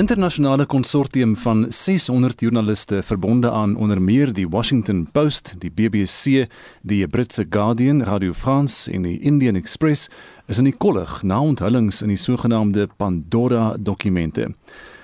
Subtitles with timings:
[0.00, 6.46] internasionale konsortium van 600 joernaliste verbonde aan onder meer die Washington Post, die BBC,
[6.82, 10.08] die Britse Guardian, Radio France en die Indian Express
[10.48, 14.48] is in die kollig na onthullings in die sogenaamde Pandora dokumente.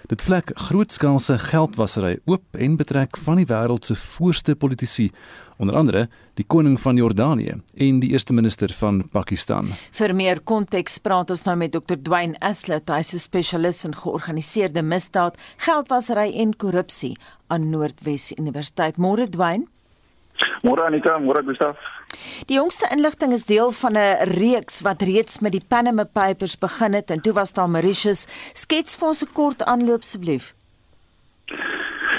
[0.07, 5.09] Dit vlek grootskaalse geldwasery oop en betrek van die wêreld se voorste politici
[5.59, 6.05] onder andere
[6.39, 9.73] die koning van Jordanië en die eerste minister van Pakistan.
[9.99, 11.99] Vir meer konteks praat ons nou met Dr.
[11.99, 17.17] Dwayne Aslet, hy's 'n spesialis in georganiseerde misdaad, geldwasery en korrupsie
[17.49, 18.97] aan Noordwes Universiteit.
[18.99, 19.67] Môre Dwayne.
[20.63, 21.77] Môre Anita, môre Gustaf.
[22.47, 26.93] Die jongste inligting is deel van 'n reeks wat reeds met die Panama Papers begin
[26.93, 28.27] het en toe was daar Mauritius.
[28.53, 30.55] Skets vir ons 'n kort aanloop asseblief.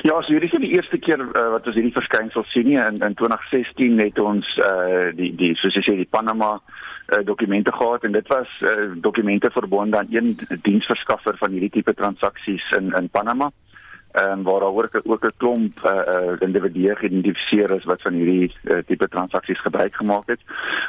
[0.07, 2.99] Ja, so hierdie is die eerste keer uh, wat ons hierdie verskynsel sien nie in
[3.03, 8.03] in 2016 het ons uh die die soos jy sê die Panama uh, dokumente gehad
[8.03, 13.09] en dit was uh, dokumente verbonde aan een diensverskaffer van hierdie tipe transaksies in in
[13.09, 13.51] Panama.
[14.17, 18.13] Ehm um, waar daar ook ook 'n klomp uh, uh individue geïdentifiseer is wat van
[18.13, 20.39] hierdie uh, tipe transaksies gebruik gemaak het.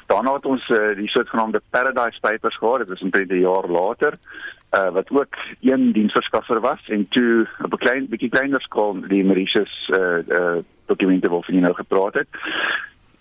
[0.06, 4.12] Daarna het ons uh, die sogenaamde Paradise Papers gehad, dit was omtrent 'n jaar later
[4.76, 9.24] uh, wat ook een diensverskaffer was en toe op 'n klein bietjie kleiner skaal die
[9.24, 10.56] Mauritius uh, uh,
[10.86, 12.28] dokumente waarvan jy nou gepraat het.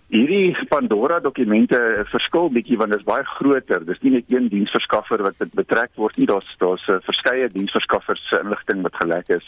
[0.08, 1.78] Hierdie Pandora dokumente
[2.08, 3.84] verskil bietjie want dit is baie groter.
[3.84, 8.40] Dis nie net een diensverskaffer wat betrek word nie, daar's daar's uh, verskeie diensverskaffers se
[8.40, 9.48] inligting wat gelek is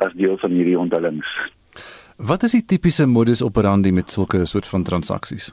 [0.00, 1.28] as deel van hierdie onthullings.
[2.16, 5.52] Wat is die tipiese modus operandi met sulke soort van transaksies?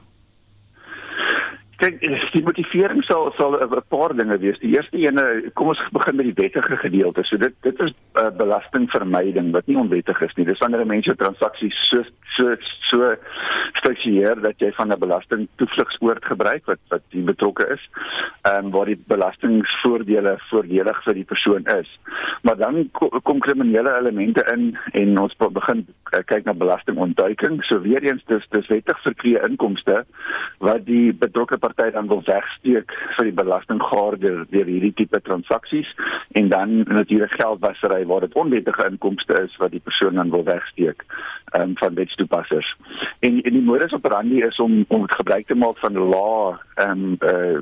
[1.78, 2.00] Kyk,
[2.34, 4.58] die motivering sal sal 'n paar dinge wees.
[4.58, 7.22] Die eerste ene, kom ons begin met die wettige gedeelte.
[7.22, 10.34] So dit dit is uh, belastingvermyding wat nie onwettig is.
[10.34, 12.02] Dis wanneer mense transaksies so
[12.34, 12.56] so
[12.90, 13.14] so
[13.78, 17.82] struktureer dat jy van 'n belasting toevlugsoord gebruik wat wat die betrokke is,
[18.42, 21.88] um, waar die belastingvoordele voordelig vir die persoon is.
[22.42, 22.90] Maar dan
[23.22, 27.62] kom kriminele elemente in en ons begin uh, kyk na belastingontduiking.
[27.64, 30.04] So weer eens dis wettig verkreë inkomste
[30.58, 35.90] wat die betrokke party dan wil wegsteek vir die belastinggaarde deur hierdie tipe transaksies
[36.40, 41.04] en dan natuurlik geldwasery waar dit onwettige inkomste is wat die persoon dan wil wegsteek
[41.58, 42.74] um, van wetstoepassers.
[43.20, 47.60] En en die modus operandi is om om gebruik te maak van law en uh,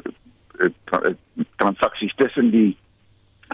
[0.58, 1.14] uh,
[1.56, 2.76] transaksies tussen die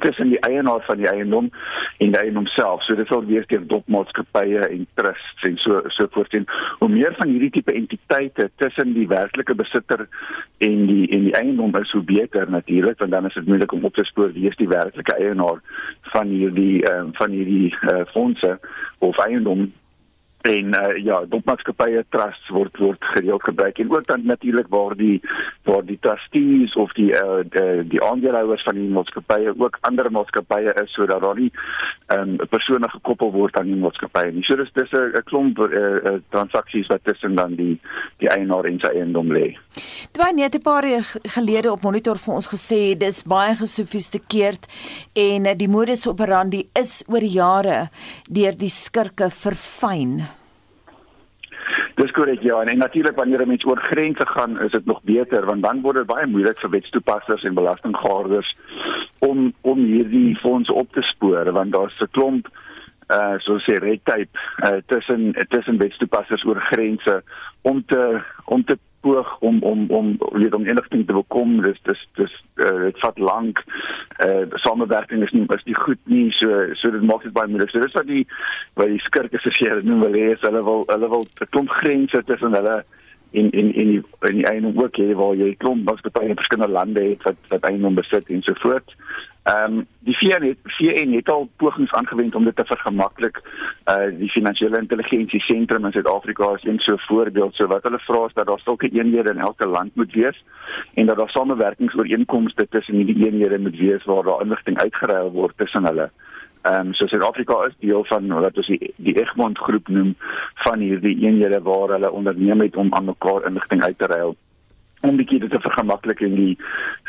[0.05, 1.51] tussen die eienaar van die eiendom
[1.99, 2.83] en die eiendom self.
[2.87, 6.47] So dit sal wees deur dopmaatskappye en trusts en so so voort en
[6.81, 10.07] hoe meer van hierdie tipe entiteite tussen die werklike besitter
[10.63, 13.85] en die en die eiendom is hoe beter natuurlik want dan is dit moeilik om
[13.85, 15.63] op te spoor wie is die werklike eienaar
[16.15, 18.59] van hierdie um, van hierdie uh, fondse
[18.99, 19.71] of eiendom
[20.43, 25.21] en uh, ja dopmaatskappye trusts word word gereeld gebruik en ook dan natuurlik waar die
[25.69, 30.75] waar die trustees of die uh, die, die aandeelhouers van die maatskappye ook ander maatskappye
[30.83, 31.53] is sodat daar nie
[32.09, 34.43] 'n um, persone gekoppel word aan die maatskappye nie.
[34.43, 37.81] So dis dis 'n klomp uh, uh, transaksies wat tussen dan die
[38.19, 39.57] die eienaar en sy eiendom lê.
[40.13, 44.67] Dwyn net 'n paar jaar gelede op monitor vir ons gesê dis baie gesofistikeerd
[45.15, 47.91] en uh, die modus operandi is oor jare
[48.29, 50.32] deur die skurke verfyn.
[52.03, 55.03] Dis korrek ja en, en natuurlik wanneer 'n mens oor grense gaan is dit nog
[55.03, 58.57] beter want dan word dit baie moeilik vir wetstoepassers en belastinggaarders
[59.19, 62.49] om om hierdie fondse op te spoor want daar's 'n klomp
[63.17, 64.35] uh so sê red tape
[64.67, 67.23] uh, tussen tussen wetstoepassers oor grense
[67.63, 71.61] om te om te poog om om om weet om enigting te bekom.
[71.63, 73.63] Dis dis dis uh, dit vat lank.
[74.17, 77.51] Eh uh, samewerking is nie is nie goed nie so so dit maak dit baie
[77.51, 77.71] moeilik.
[77.71, 78.27] So dis wat die
[78.79, 82.23] wat die skurke se seer noem wil hê hulle wil hulle wil 'n klomp grense
[82.27, 82.83] tussen hulle
[83.33, 86.73] in in in die in die eie werk hier waar jy klomp was by verskillende
[86.73, 88.97] lande het wat wat eiendom besit en so voort
[89.43, 93.41] Ehm um, die VN het VN het al pogings aangewend om dit te vergemaklik.
[93.91, 97.55] Uh die finansiële intelligensie sentrum in Suid-Afrika is een so voorbeeld.
[97.55, 100.45] So wat hulle vra is dat daar sulke eenhede in elke land moet wees
[100.95, 105.87] en dat daar samewerkingsooreenkomste tussen hierdie eenhede moet wees waar daar inligting uitgeruil word tussen
[105.87, 106.11] hulle.
[106.63, 110.15] Ehm um, so Suid-Afrika is deel van wat ons die, die Egmont groep noem
[110.55, 114.37] van hierdie eenhede waar hulle onderneem het om aan mekaar inligting uit te ruil
[115.03, 116.55] om bietjie dit te vergemaklik en die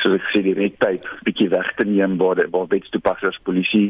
[0.01, 3.89] soos ek sê die red tape bietjie weg te neem waar waar wetstoepassers polisie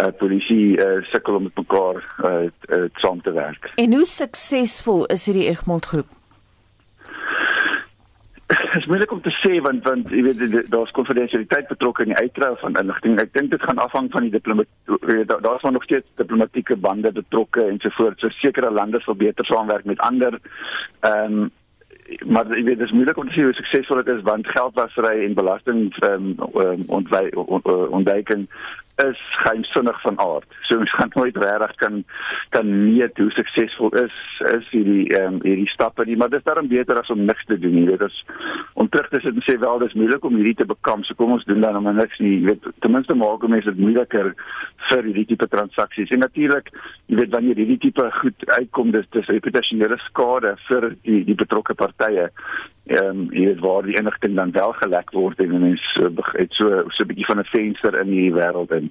[0.00, 3.70] uh polisie uh sukkel om met mekaar uh, uh saam te werk.
[3.76, 6.10] En hoe suksesvol is hierdie Egmont groep?
[8.46, 12.22] Dit is moeilik om te sê want want jy weet daar's konfidensialiteit betrokke in die
[12.26, 13.20] uitruil van inligting.
[13.22, 17.64] Ek dink dit gaan afhang van die diplomatiek daar's maar nog steeds diplomatieke bande betrokke
[17.64, 18.18] en so voort.
[18.20, 20.40] So sekere lande sal beter saamwerk met ander.
[21.00, 21.52] Ehm um,
[22.26, 25.36] maar jy weet dis moeilik om te sê hoe suksesvol dit is want geldwasery en
[25.38, 26.34] belasting um,
[26.92, 28.48] ontwy, ontduiking
[28.96, 30.46] is geheimsinnig van aard.
[30.62, 32.04] So mens gaan nooit regtig kan
[32.48, 36.44] kan meet hoe suksesvol is is hierdie ehm um, hierdie stappe nie, maar dit is
[36.44, 37.86] daarom beter as om niks te doen nie.
[37.86, 38.24] Dit is
[38.74, 41.04] om terug te sit en sê wel dis moeilik om hierdie te bekamp.
[41.04, 42.38] So kom ons doen dan om niks nie.
[42.38, 44.30] Jy weet ten minste maak mense dit moeiliker
[44.90, 46.10] vir hierdie tipe transaksies.
[46.14, 46.70] En natuurlik,
[47.06, 51.74] jy weet wanneer hierdie tipe goed uitkom, dis dis reputasionele skade vir die die betrokke
[51.74, 52.30] partye
[52.84, 56.52] ehm um, jy weet waar die inligting dan wel gelek word en mense uh, het
[56.52, 58.90] so so 'n bietjie van 'n venster in hierdie wêreld in.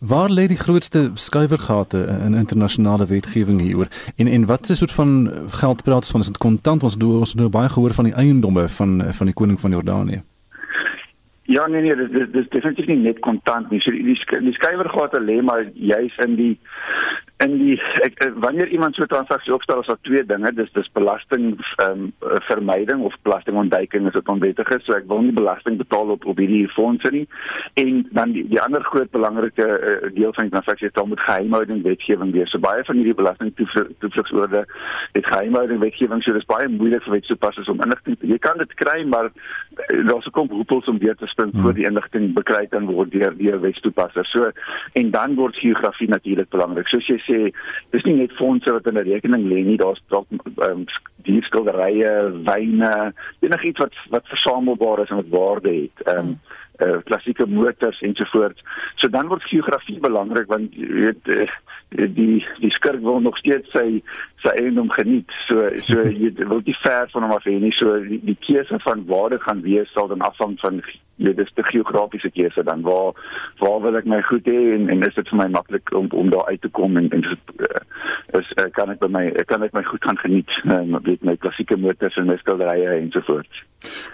[0.00, 3.88] Waar lê die grootste skuiwergate in internasionale wetgewing hieroor?
[4.16, 7.18] En en wat is soort van geld praat ons van is dit kontant ons doen
[7.18, 10.22] ons nou baie gehoor van die eiendomme van van die koning van Jordanië.
[11.42, 13.80] Ja nee nee dis dis definitief nie net kontant nie.
[13.80, 16.58] So die die skuiwergate lê maar juis in die
[17.40, 20.52] in die ek, wanneer iemand so 'n transaksie opstel is daar twee dinge.
[20.52, 22.12] Dis dis belasting um,
[22.48, 26.36] vermyding of belastingontduiking as dit onwettig is so ek wil nie belasting betaal op op
[26.36, 27.26] hierdie fondse nie.
[27.74, 31.20] En dan die, die ander groot belangrike uh, deel van die transaksie is dan moet
[31.20, 32.50] geheimhouding wetgewing wees.
[32.50, 33.54] So baie van hierdie belasting
[33.98, 34.66] toevlugsoorde
[35.12, 36.22] het geheimhouding wetgewing.
[36.22, 40.26] So dis baie moeilik vir wetstoepassers om inligting jy kan dit kry maar uh, daar's
[40.26, 41.62] 'n klomp hoepels om weer te spring hmm.
[41.62, 44.30] voor die inligting bekry kan word deur deur wetstoepassers.
[44.30, 44.50] So
[44.92, 46.88] en dan word geografie natuurlik belangrik.
[46.88, 47.40] Soos jy sê
[47.94, 50.26] dis nie net fondse wat in 'n rekening lê nie, daar's dalk
[50.68, 50.86] um,
[51.26, 52.12] dierskilderye,
[52.46, 56.06] wyne, enigiets wat wat versamelbaar is en wat waarde het.
[56.06, 56.38] Ehm um,
[56.80, 58.62] uh, klassieke motors ensovoorts.
[58.96, 61.48] So dan word geografie belangrik want jy weet uh,
[61.90, 64.00] die die skurk wil nog steeds sy
[64.44, 65.32] sy eiendom geniet.
[65.48, 67.74] So so jy wil nie ver van hom af hê nie.
[67.78, 70.82] So die, die keuse van waar dit gaan wees sal dan afhang van
[71.20, 73.16] jy dis die geografiese keuse dan waar
[73.60, 76.32] waar wil ek my goed hê en en is dit vir my maklik om om
[76.34, 77.82] daar uit te kom en en uh,
[78.40, 81.76] is uh, kan ek by my kan ek my goed gaan geniet met my klassieke
[81.76, 83.66] motors en my skilderye ensovoorts.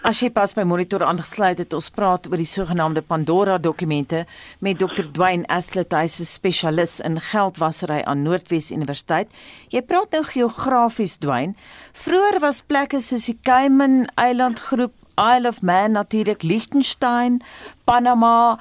[0.07, 4.23] As jy pas by monitor aangesluit het, ons praat oor die sogenaamde Pandora dokumente
[4.63, 5.09] met Dr.
[5.17, 9.29] Dwayne Aslet, hy's 'n spesialis in geldwasery aan Noordwes Universiteit.
[9.71, 11.55] Jy praat nou geografies Dwayne.
[11.93, 17.43] Vroeger was plekke soos die Cayman Eilandgroep, Isle of Man natuurlik, Liechtenstein,
[17.85, 18.59] Panama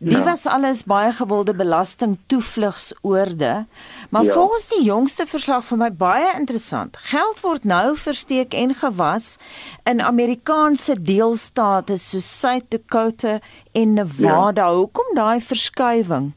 [0.00, 0.24] Die ja.
[0.24, 3.66] was alles baie gewilde belasting toevlugsoorde.
[4.10, 4.32] Maar ja.
[4.32, 6.96] volgens die jongste verslag vir my baie interessant.
[7.10, 9.38] Geld word nou versteek en gewas
[9.82, 13.40] in Amerikaanse deelstate soos South Dakota
[13.72, 14.70] en Nevada.
[14.70, 14.74] Ja.
[14.74, 16.32] Hoekom daai verskuiwing?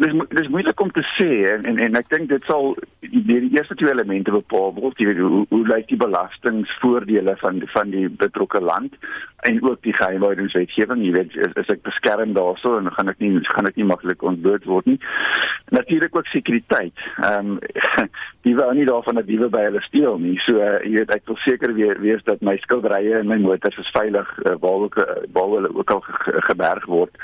[0.00, 3.56] dis dis moeilik om te sê en en, en ek dink dit sal die, die
[3.56, 8.08] eerste twee elemente bepaal word jy weet hoe hoe lyk die belastingvoordele van van die
[8.22, 8.96] betrokke land
[9.48, 13.32] en ook die geheimhoudingswetgewing jy weet is, is ek beskerm daarso en gaan ek nie
[13.48, 14.98] gaan ek nie maklik ontbloot word nie.
[15.70, 17.04] Natuurlik ook sekuriteit.
[17.22, 17.58] Ehm um,
[18.44, 20.36] die wou nie daarvan dat diewe by hulle steel nie.
[20.46, 23.80] So uh, jy weet ek wil seker weer wees dat my skilderye en my motors
[23.80, 27.16] is veilig uh, waar ook uh, waar hulle ook al ge, geberg word.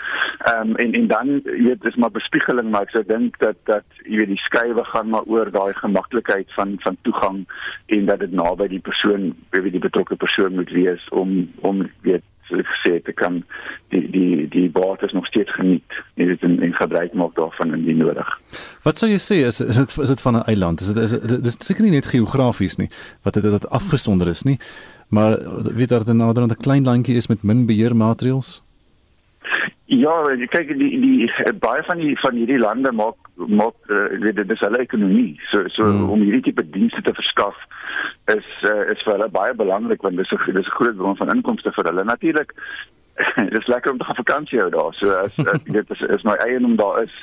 [0.47, 3.61] Ehm um, en en dan jy weet dis maar bespiegeling maar ek sou dink dat
[3.69, 7.47] dat jy weet die skuwe gaan maar oor daai gemaklikheid van van toegang
[7.87, 12.23] en dat dit naby die persoon wie die betrokke persoon moet wees om om weet
[12.49, 13.45] gesê te kan
[13.89, 17.75] die die die baat is nog steeds geniet en dit in, in gebruik maak daarvan
[17.75, 18.29] in die nodig.
[18.83, 20.81] Wat sou jy sê is is dit is dit van 'n eiland?
[20.81, 22.91] Is dit is dit is seker nie net geografies nie
[23.23, 24.59] wat dit dit afgesonder is nie.
[25.09, 25.39] Maar
[25.75, 28.66] weet daar dan nader aan 'n klein landjie is met min beheermaatreëls?
[29.87, 30.15] Ja,
[30.51, 34.81] kyk die die baie van die van hierdie lande maak maak uh, dit dis hulle
[34.83, 35.37] ekonomie.
[35.53, 36.09] So so hmm.
[36.11, 37.55] om hierdie tipe dienste te verskaf
[38.35, 41.31] is uh, is vir hulle baie belangrik want dis 'n dis 'n groot bron van
[41.37, 42.05] inkomste vir hulle.
[42.05, 42.51] Natuurlik
[43.55, 44.95] dis lekker om te gaan vakansie hou daar.
[44.99, 47.15] So as, as dit is is my eie om daar is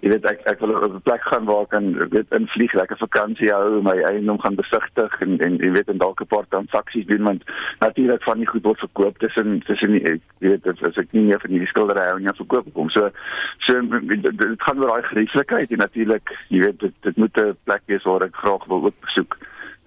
[0.00, 2.96] jy weet ek ek wil op 'n plek gaan waar ek kan weet invlieg lekker
[2.96, 7.06] vakansie hou my eiendom gaan besigtig en en jy weet en dalk 'n paar transaksies
[7.06, 7.44] doen want
[7.80, 10.02] natuurlik van nie goed word verkoop tussen tussen die
[10.40, 13.10] jy weet as ek nie meer van hierdie skildery hou ja verkoop kom so
[13.58, 17.82] so dit gaan oor daai gerieflikheid en natuurlik jy weet dit dit moet 'n plek
[17.86, 19.36] wees waar ek graag wil ook besoek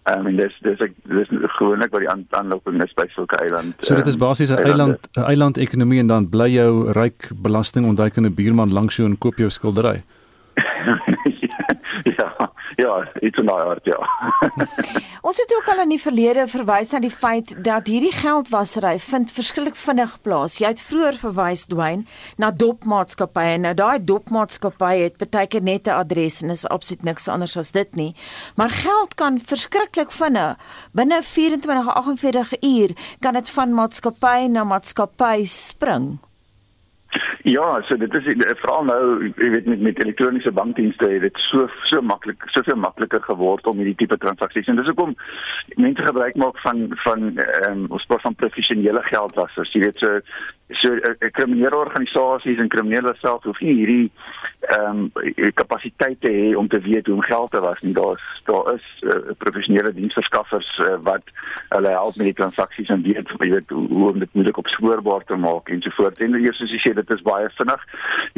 [0.04, 3.78] Um, en dis dis ek dis gewoonlik by die aanlooping is by sulke eiland.
[3.80, 7.32] So dit is ehm, basies 'n eiland 'n eiland ekonomie en dan bly jou ryk
[7.42, 10.04] belastingontduikende buurman langs jou en koop jou skildery.
[12.76, 13.98] ja, iets in daai aard ja.
[15.28, 19.32] Ons het ook al in die verlede verwys na die feit dat hierdie geldwasery vind
[19.32, 20.58] verskriklik vinnig plaas.
[20.62, 22.06] Jy het vroeër verwys Dwayne
[22.42, 23.58] na dopmaatskappye.
[23.64, 27.72] Nou daai dopmaatskappye het baie keer net 'n adres en is absoluut niks anders as
[27.72, 28.16] dit nie.
[28.56, 30.58] Maar geld kan verskriklik vinnig
[30.92, 36.20] binne 24 48 uur kan dit van maatskappy na maatskappy spring.
[37.44, 38.28] Ja, so dit is
[38.62, 43.22] veral nou, jy weet met met elektroniese bankdienste het dit so so maklik, soveel makliker
[43.22, 45.16] geword om hierdie tipe transaksies en dis hoekom
[45.76, 49.74] mense gebruik maak van van ehm um, ons praat van professionele geldwassers.
[49.76, 50.20] Jy weet so
[50.80, 54.12] so uh, kriminele organisasies en kriminele self hoef nie hierdie
[54.72, 57.94] ehm um, kapasiteit te hê om te weet hoe om geld te was nie.
[57.94, 61.34] Daar's daar is uh, professionele diensverskaffers uh, wat
[61.70, 65.36] hulle help met die transaksies en weet jy weet hoe, om dit moeilik opspoorbaar te
[65.36, 66.20] maak en so voort.
[66.20, 67.88] En eers soos jy sê dit is baie vinnig.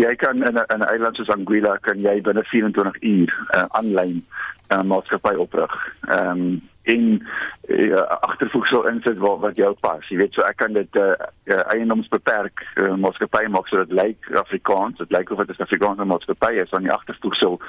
[0.01, 3.35] Jy kan in 'n 'n eiland soos Anguilla kan jy binne 24 uur
[3.69, 5.73] aanlyn uh, 'n uh, maatskappy oprig.
[6.09, 7.27] Ehm um, en
[7.67, 10.03] uh, agtervoegsel insit wat wat jou pas.
[10.09, 11.13] Jy weet so ek kan dit uh,
[11.49, 16.05] uh, eiendomsbeperk uh, maatskappy maak sodat dit lyk Afrikaans, dit lyk of dit 'n Afrikaanse
[16.05, 17.59] maatskappy is aan die agtervoegsel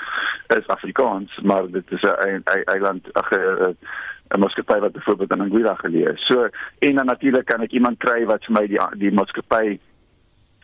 [0.57, 3.77] is Afrikaans, maar dit is 'n eiland ag 'n
[4.39, 6.27] maatskappy wat byvoorbeeld in Anguilla geleë is.
[6.27, 9.79] So en dan natuurlik kan ek iemand kry wat vir my die die maatskappy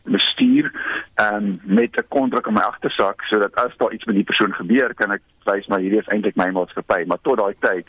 [0.03, 0.73] bestuur
[1.17, 4.95] um, met 'n kontrak in my agtersak sodat as daar iets met die persoon gebeur
[4.95, 7.87] kan ek wys maar hierdie is eintlik my maatskappy maar tot daai tyd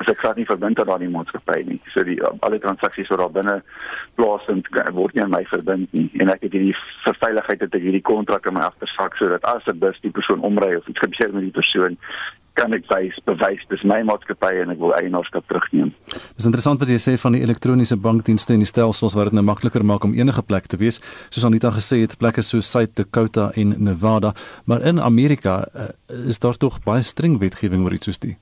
[0.00, 3.34] is ek glad nie verbind aan daardie maatskappy nie so die alle transaksies wat daar
[3.38, 3.56] binne
[4.20, 7.86] plaasvind word nie aan my verbind nie en ek het hierdie vir veiligheid het ek
[7.88, 11.32] hierdie kontrak in my agtersak sodat as 'n bus die persoon omry of iets gebeur
[11.32, 11.98] met die persoon
[12.58, 15.92] kan ek wys bewys dis my maatskappy en ek wil eienaarskap terugneem.
[16.10, 19.46] Dis interessant wat jy sê van die elektroniese bankdienste en die stelsels wat dit nou
[19.46, 21.00] makliker maak om enige plek te wees.
[21.30, 25.90] Soos Anita gesê het, plekke soos South Dakota en Nevada, maar in Amerika uh,
[26.26, 28.38] is daar tog baie streng wetgewing oor iets soos dit.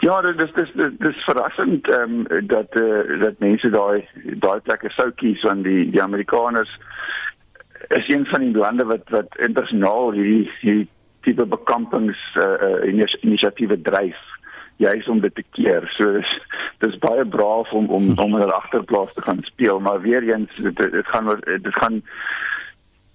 [0.00, 4.08] Ja, dit is dis dis dis verrassend ehm um, dat eh uh, dat mense daai
[4.44, 6.70] daai plekke sou kies want die die Amerikaners
[7.88, 10.88] is een van die lande wat wat internasionaal hierdie hierdie
[11.20, 14.20] tipe bekampings uh, uh, inisiatiewe dryf
[14.76, 15.88] juis om dit te keer.
[15.96, 16.34] So dis
[16.78, 20.56] dis baie braaf om om om in 'n agterplaas te gaan speel, maar weer eens
[20.56, 22.02] dit dit gaan dit gaan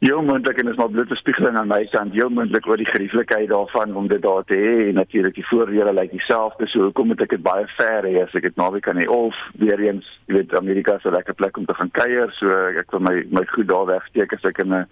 [0.03, 3.47] heel moontlik en is maar blote spiegeling aan my kant, heel moontlik oor die gerieflikheid
[3.49, 6.67] daarvan om dit daar te hê en natuurlik die voordele lyk dieselfde.
[6.67, 9.37] So hoekom moet ek dit baie ver hê as ek dit naby kan hê of
[9.61, 12.49] weer eens, jy weet Amerika 'n lekker plek om te gaan kuier, so
[12.81, 14.85] ek wil my my goed daar wegsteek as ek in 'n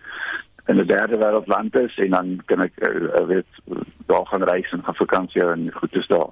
[0.69, 3.51] in 'n derde wêreld land is en dan kan ek uh, weet
[4.07, 6.31] daar gaan reis en gaan vakansie en goed is daar.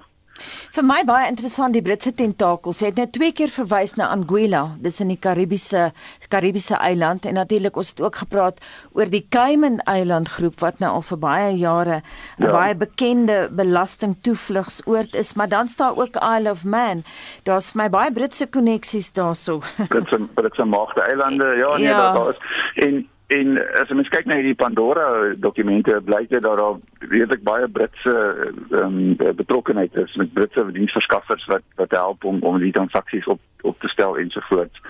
[0.74, 2.80] Vir my baie interessant die Britse tentakels.
[2.80, 5.90] Jy het net twee keer verwys na Anguilla, dis in die Karibiese
[6.30, 8.60] Karibiese eiland en natuurlik ons het ook gepraat
[8.94, 12.02] oor die Cayman Eiland groep wat nou al vir baie jare
[12.38, 12.52] 'n ja.
[12.52, 17.04] baie bekende belastingtoevlugsoord is, maar dan staan ook Isle of Man.
[17.42, 19.60] Daar's my baie Britse koneksies daarso.
[19.88, 22.12] Britse Britse Maagde Eilande, ja, nee, ja.
[22.12, 22.38] daar is
[22.74, 26.80] en En as mens kyk na hierdie Pandora dokumente, blyk dit dat daar
[27.12, 28.14] redelik baie Britse
[28.70, 33.40] ehm um, betrokkenheid is met Britse diensverskaffers wat wat help om om die transaksies op
[33.62, 34.80] op te stel ensovoorts.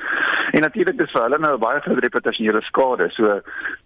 [0.51, 3.09] En natuurlik is vir hulle nou baie groot reputasionele skade.
[3.15, 3.41] So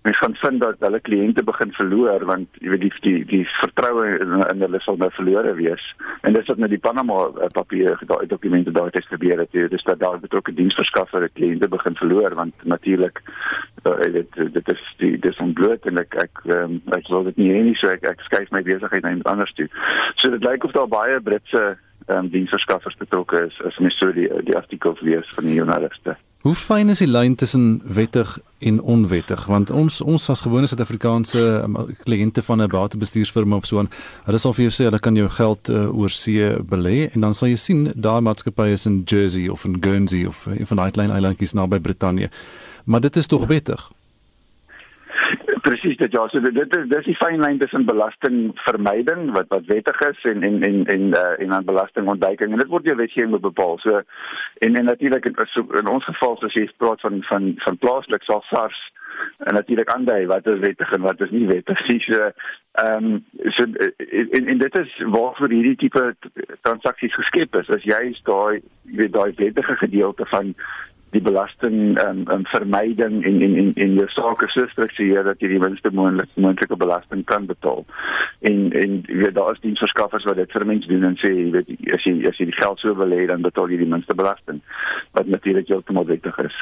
[0.06, 4.06] mens gaan vind dat hulle kliënte begin verloor want jy weet die die, die vertroue
[4.18, 5.84] in, in hulle sal nou verlore wees.
[6.22, 9.52] En dis wat met die Panama eh, papier daai dokumente daar het gebeur het.
[9.52, 13.22] Dis dat daar betrokke diensverskaffer kliënte begin verloor want natuurlik
[13.84, 17.50] uh, dit dit is die dis ontbloot en ek ek um, ek wil dit nie
[17.52, 19.68] hê nie so ek ek skuif my besigheid na anders toe.
[20.20, 21.64] So dit lyk of daar baie Britse
[22.08, 26.16] um, diensverskaffers betrokke is as mens so die die artikels lees van die joernaliste.
[26.44, 29.46] Hoe fyn is die lyn tussen wettig en onwettig?
[29.48, 33.88] Want ons ons as gewone Suid-Afrikaanse um, kliënte van 'n batebestuursfirma of so aan,
[34.26, 37.34] hulle sal vir jou sê hulle kan jou geld uh, oor see belê en dan
[37.34, 41.10] sal jy sien daai maatskappy is in Jersey of in Guernsey of van daai klein
[41.10, 42.28] eilandjies naby Brittanje.
[42.84, 43.90] Maar dit is tog wettig
[45.64, 46.24] presies dit ja.
[46.28, 50.62] So dit is dis die fyn lyn tussen belastingvermyding wat wat wettig is en en
[50.68, 52.52] en en uh, en aan belastingontduiking.
[52.52, 53.78] En dit word deur wetgewing bepaal.
[53.84, 54.02] So
[54.66, 58.26] en en natuurlik in, so, in ons geval soos jy praat van van van plaaslik
[58.28, 58.82] sal SARS
[59.46, 61.82] en natuurlik aandui wat is wettig en wat is nie wettig.
[61.84, 62.30] Presies so
[62.84, 63.24] ehm um,
[63.56, 66.06] so en en dit is waarvoor hierdie tipe
[66.66, 67.70] transaksies geskep is.
[67.70, 70.54] As jy is daai jy weet daai wettige gedeelte van
[71.14, 75.42] die belasting en um, en vermyding en en en en jou sake so struktureer dat
[75.42, 77.84] jy die minste moontlike moontlike belasting kan betaal.
[78.50, 81.46] En en jy weet daar is diensverskaffers wat dit vir mense doen en sê jy
[81.54, 84.16] weet as jy as jy die geld so wil hê dan betaal jy die minste
[84.18, 84.60] belasting
[85.14, 86.56] wat natuurlik heeltemal wettig is.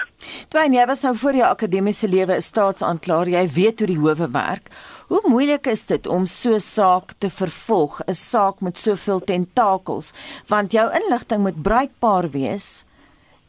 [0.52, 4.30] Dwayne, jy was nou voor jou akademiese lewe 'n staatsaanklaer, jy weet hoe die howe
[4.30, 4.70] werk.
[5.08, 10.12] Hoe moeilik is dit om so 'n saak te vervolg, 'n saak met soveel tentakels,
[10.48, 12.84] want jou inligting moet bruikbaar wees.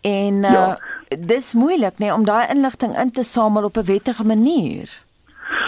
[0.04, 0.78] En uh, ja.
[1.20, 4.92] dis moeilik nê nee, om daai inligting in te samel op 'n wettige manier.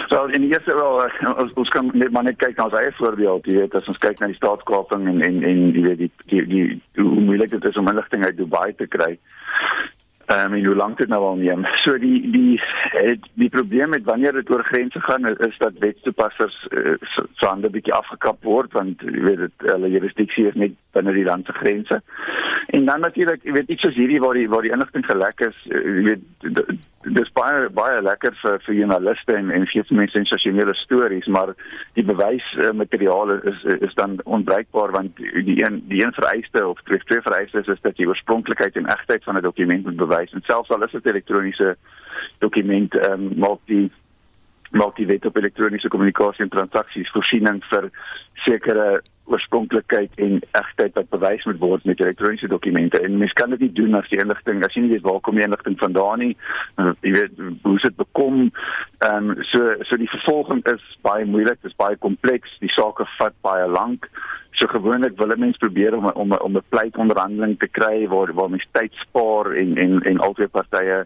[0.08, 2.78] Wel, in die eerste wel uh, ons, ons kan net maar net kyk na ons
[2.78, 5.98] eie voorbeeld, jy weet, as ons kyk na die staatskaping en en en jy weet
[5.98, 9.16] die die, die hoe moeilik dit is om inligting uit Dubai te kry.
[10.26, 11.64] Ehm um, en hoe lank dit nou al neem.
[11.84, 12.60] So die die
[12.92, 17.70] het, die probleem met wanneer dit oor grense gaan is dat wetstoepassers uh, so ander
[17.70, 21.54] bietjie afgekap word want jy weet dit hulle jurisdiksie is net binne die land se
[21.60, 22.00] grense.
[22.74, 25.58] En dan natuurlik, jy weet iets soos hierdie waar die waar die inligting gelek is,
[25.70, 26.76] eh, jy weet
[27.16, 31.52] dis baie baie lekker vir vir joernaliste en en vir mense sensasionele stories, maar
[31.98, 37.22] die bewysmateriaal is is dan onbruikbaar want die een die een vereiste of twee twee
[37.22, 40.84] vereistes is dat jy oorspronklikheid en egtheid van 'n dokument moet bewys en selfs al
[40.84, 41.76] is dit elektroniese
[42.38, 43.90] dokument ehm um, maak die
[44.70, 47.90] maak die wet op elektroniese kommunikasie en transaksies voorsiening vir
[48.46, 53.00] sekere oorspronklikheid en egtheid wat bewys moet word met elektroniese dokumente.
[53.00, 55.38] En mens kan dit nie doen as die inligting as jy nie weet waar kom
[55.38, 56.36] die inligting vandaan nie
[56.76, 58.48] uh, jy weet hoe dit bekom?
[59.04, 63.02] Ehm um, so so die vervolging is baie moeilik dit is baie kompleks die saak
[63.18, 64.08] vat baie lank.
[64.56, 68.68] So gewoonlik wil mense probeer om om om 'n pleitonderhandeling te kry waar waar mens
[68.72, 71.04] tyd spaar en en en albei partye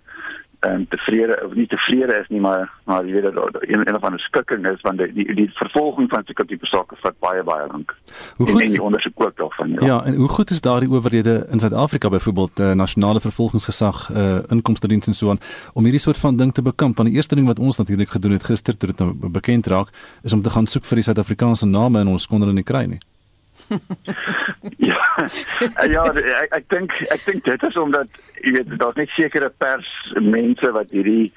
[0.61, 4.13] en tevrede of nie tevrede is nie maar maar jy weet dat een een van
[4.13, 7.67] die skikking is want die die, die vervolging van sekere tipe sake vat baie baie
[7.73, 7.95] lank.
[8.37, 9.71] Hoe goed is die ondersoek ook daarvan?
[9.71, 9.87] Ja.
[9.87, 15.07] ja, en hoe goed is daardie owerhede in Suid-Afrika byvoorbeeld uh, nasionale vervolgingsgesag, uh, inkomstediens
[15.07, 15.39] en so aan
[15.73, 16.97] om hierdie soort van ding te bekamp?
[16.97, 19.89] Want die eerste ding wat ons natuurlik gedoen het gister toe dit nou bekend raak
[20.23, 22.85] is om te gaan soek vir die Suid-Afrikaanse name en ons kon hulle nie kry
[22.85, 23.01] nie.
[24.91, 25.03] ja,
[25.95, 26.05] ja,
[26.43, 30.73] ek ek dink ek dink dit is omdat jy weet daar's net sekere pers mense
[30.77, 31.31] wat hierdie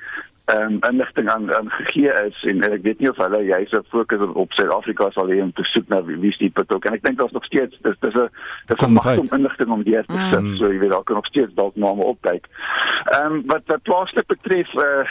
[0.46, 3.80] um, inligting aan aan gegee is en, en ek weet nie of hulle jy sou
[3.94, 6.98] fokus op, op Suid-Afrika sal hê om te soek na wie wie die betok en
[6.98, 8.28] ek dink daar's nog steeds dis dis 'n
[8.72, 10.58] dis 'n magt om inligting om die te sit mm.
[10.60, 12.48] so jy weet daar kan nog steeds dalk name opkyk.
[13.16, 15.08] Ehm um, wat wat plaaslik betref uh,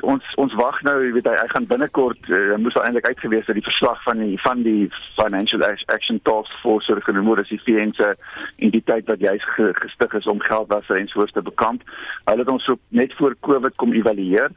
[0.00, 3.46] ons ons wag nou jy weet hy, hy gaan binnekort uh, moes al eintlik uitgewees
[3.46, 7.48] het die verslag van die van die Financial Action Task Force so genoem word as
[7.48, 8.12] die VN se
[8.58, 11.82] entiteit wat juis gestig is om geldwasse en soos te bekamp.
[12.24, 14.49] Hulle het ons so net voor Covid kom evalueer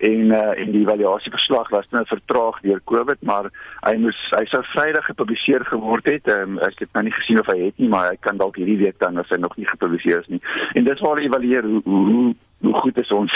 [0.00, 3.50] en uh, en die evaluasieverslag was nou vertraag deur Covid maar
[3.86, 6.28] hy moes hy sou Vrydag gepubliseer geword het.
[6.32, 8.80] Um, ek het nou nie gesien of hy het nie maar hy kan dalk hierdie
[8.80, 10.42] week dan as hy nog nie gepubliseer is nie.
[10.74, 13.32] En dit waar evalueer hoe hoe hoe goed is ons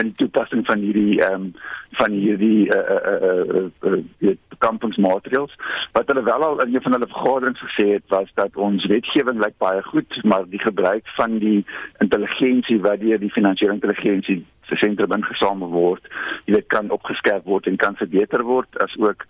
[0.00, 1.52] in toepassing van hierdie ehm um,
[1.98, 5.54] van hierdie eh uh, eh uh, uh, uh, uh, kampingsmateriaals
[5.92, 9.38] wat hulle wel al in een van hulle vergaderings gesê het was dat ons wetgewing
[9.44, 11.64] lyk baie goed maar die gebruik van die
[11.98, 16.08] intelligensie wat deur die finansiële intelligensie se sentrum ingesamel word
[16.46, 19.26] jy weet kan opgeskerp word en kan verbeter word as ook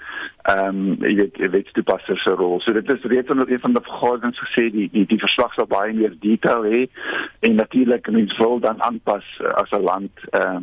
[0.52, 2.60] ehm um, jy weet wetstoepassers se rol.
[2.60, 5.68] So dit is reeds onder een van die vergaderings gesê die die die verslag sal
[5.70, 6.82] baie meer detail hê
[7.46, 10.60] en natuurlik mens wil dan aanpas uh, as 'n land uh,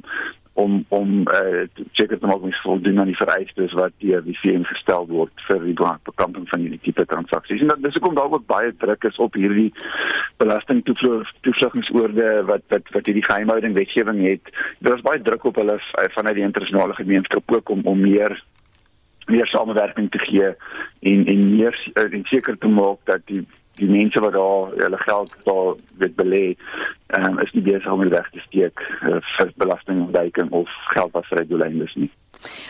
[0.53, 4.39] om om eh uh, seker te maak mens voldoen aan die vereistes wat deur die
[4.39, 7.61] VN gestel word vir die bekamping van hierdie tipe transaksies.
[7.61, 9.73] En dat dis hoekom daar ook baie druk is op hierdie
[10.37, 14.41] belastingtoevlugtingsoorde wat wat wat hierdie geheimhouding wetgewing het.
[14.79, 15.79] Daar is baie druk op hulle
[16.17, 18.43] vanuit die internasionale gemeenskap ook om om meer
[19.25, 20.55] meer samewerking te gee
[20.99, 23.47] en en meer en seker te maak dat die
[23.79, 26.45] die mense wat daar hulle geld daar weet belê
[27.17, 32.09] um, is nie besig om weg te steek uh, vir belastingontduiking of geldwasery doeleindes nie.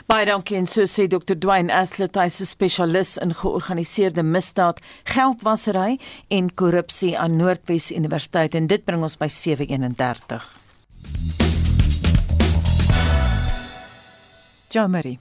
[0.09, 1.37] Baie dankie en so sê Dr.
[1.39, 5.97] Dwayne Aslet, hy 'n spesialis in georganiseerde misdaad, geldwasery
[6.29, 10.45] en korrupsie aan Noordwes Universiteit en dit bring ons by 731.
[14.71, 15.19] Jamari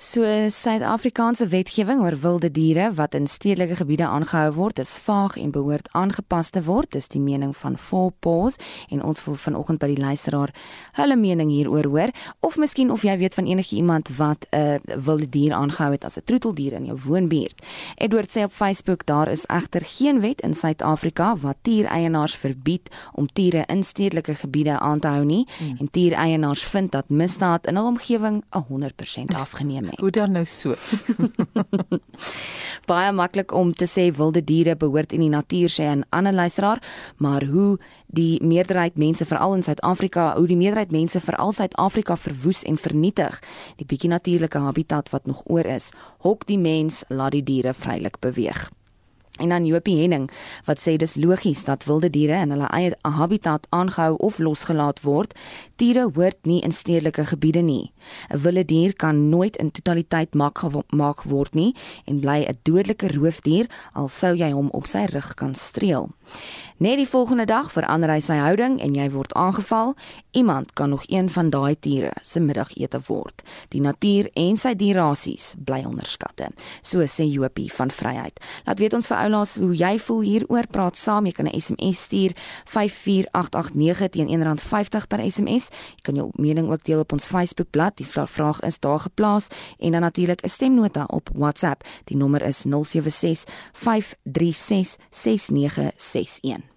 [0.00, 5.50] So Suid-Afrikaanse wetgewing oor wilde diere wat in stedelike gebiede aangehou word, is vaag en
[5.52, 6.88] behoort aangepas te word.
[6.96, 8.56] Dis die mening van Four Paws
[8.88, 10.54] en ons wil vanoggend by die luisteraar
[10.96, 14.96] hulle mening hieroor hoor of miskien of jy weet van enige iemand wat 'n uh,
[15.04, 17.60] wilde dier aangehou het as 'n troeteldier in jou woonbuurt.
[17.96, 23.28] Edward sê op Facebook daar is egter geen wet in Suid-Afrika wat diereienaars verbied om
[23.32, 25.76] diere in stedelike gebiede aan te hou nie hmm.
[25.78, 29.98] en diereienaars vind dat misdaad in hul omgewing 100% afgeneem nie.
[30.00, 30.74] Hoe dan nou so?
[32.90, 36.82] Baie maklik om te sê wilde diere behoort in die natuur sê 'n ander luisteraar,
[37.16, 42.62] maar hoe die meerderheid mense veral in Suid-Afrika, hoe die meerderheid mense veral Suid-Afrika verwoes
[42.62, 43.42] en vernietig,
[43.76, 48.18] die bietjie natuurlike habitat wat nog oor is, hok die mens laat die diere vrylik
[48.20, 48.70] beweeg.
[49.40, 50.30] En dan Jopie Henning
[50.64, 55.32] wat sê dis logies dat wilde diere in hulle eie habitat aangehou of losgelaat word.
[55.80, 57.92] Diere hoort nie in stedelike gebiede nie.
[58.28, 61.74] 'n Wilde dier kan nooit in totaliteit maak maak word nie
[62.04, 66.10] en bly 'n dodelike roofdier al sou jy hom op sy rug kan streel.
[66.80, 69.90] Net die volgende dag verander hy sy houding en jy word aangeval.
[70.32, 73.42] Iemand kan nog een van daai diere se middagete word.
[73.68, 76.48] Die natuur en sy dierrasies bly onderskatte.
[76.80, 78.40] So sê Jopie van Vryheid.
[78.64, 81.26] Laat weet ons vir oulaas hoe jy voel hieroor, praat saam.
[81.26, 82.32] Jy kan 'n SMS stuur
[82.64, 85.70] 54889 teen R1.50 per SMS.
[85.70, 87.96] Jy kan jou mening ook deel op ons Facebookblad.
[87.96, 89.46] Die vraag is daar geplaas
[89.78, 91.84] en dan natuurlik 'n stemnota op WhatsApp.
[92.04, 96.68] Die nommer is 076 536 6961.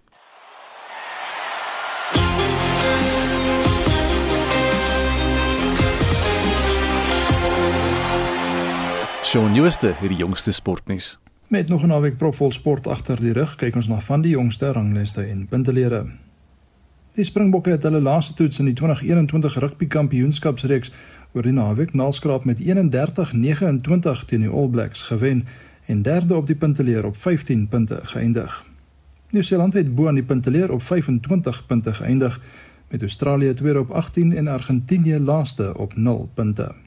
[9.23, 11.19] Shaun Jooste het die jongste sportnuus.
[11.47, 14.71] Met nog 'n naweek propvol sport agter die rug, kyk ons na van die jongste
[14.71, 16.05] ranglyste en puntelere.
[17.13, 20.91] Die Springbokke het hulle laaste toets in die 2021 rugby kampioenskapsreeks
[21.33, 25.45] oor die naweek naalskraap met 31-29 teen die All Blacks gewen
[25.85, 28.65] en derde op die punteleer op 15 punte geëindig.
[29.29, 32.41] Nieu-Seeland het bo aan die punteleer op 25 punte geëindig
[32.89, 36.82] met Australië tweede op 18 en Argentinië laaste op 0 punte.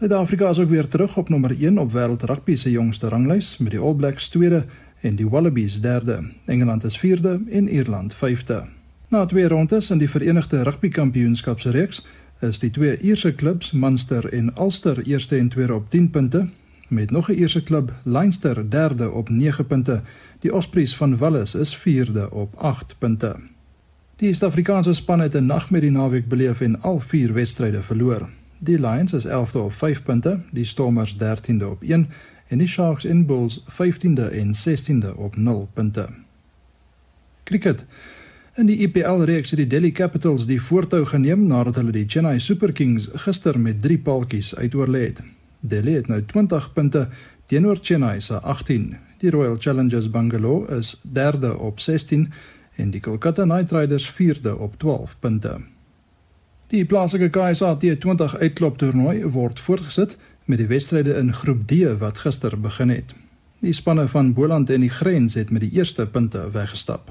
[0.00, 3.70] Suid-Afrika is ook weer terug op nommer 1 op wêreld rugby se jongste ranglys met
[3.70, 4.64] die All Blacks tweede
[5.00, 6.32] en die Wallabies derde.
[6.44, 8.64] Engeland is vierde en Ierland vyfde.
[9.08, 12.06] Na twee rondes in die Verenigde Rugby Kampioenskapsreeks
[12.40, 16.48] is die twee Ierse klubs Munster en Ulster eerste en tweede op 10 punte
[16.88, 20.00] met nog 'n Ierse klub Leinster derde op 9 punte.
[20.38, 23.36] Die Ospreys van Wallis is vierde op 8 punte.
[24.16, 28.28] Die Suid-Afrikaanse span het 'n nagmerrie naweek beleef en al vier wedstryde verloor.
[28.62, 32.08] Die Lions is 11de op 5 punte, die Stormers 13de op 1
[32.48, 36.08] en die Sharks en Bulls 15de en 16de op 0 punte.
[37.44, 37.84] Cricket.
[38.54, 42.38] In die IPL reeks het die Delhi Capitals die voortou geneem nadat hulle die Chennai
[42.40, 45.22] Super Kings gister met 3 paaltjies uitoorlê het.
[45.60, 47.08] Delhi het nou 20 punte
[47.46, 48.96] teenoor Chennai se 18.
[49.18, 52.32] Die Royal Challengers Bangalore is derde op 16
[52.76, 55.60] en die Kolkata Knight Riders vierde op 12 punte.
[56.70, 60.12] Die plaaslike KSA T20 uitklop toernooi word voortgesit
[60.46, 63.10] met die wedstryde in Groep D wat gister begin het.
[63.58, 67.10] Die spanne van Boland en die Grens het met die eerste punte weggestap.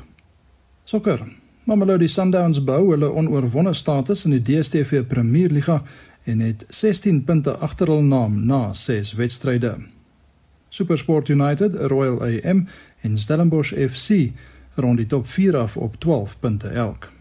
[0.88, 1.26] Sokker.
[1.67, 5.82] Mamelodi Sundowns bou hulle onoorwonde status in die DStv Premierliga
[6.24, 9.76] en het 16 punte agter hul naam na 6 wedstryde.
[10.69, 12.67] SuperSport United, Royal AM
[13.02, 14.32] en Stellenbosch FC
[14.80, 17.12] rond die top 4 af op 12 punte elk.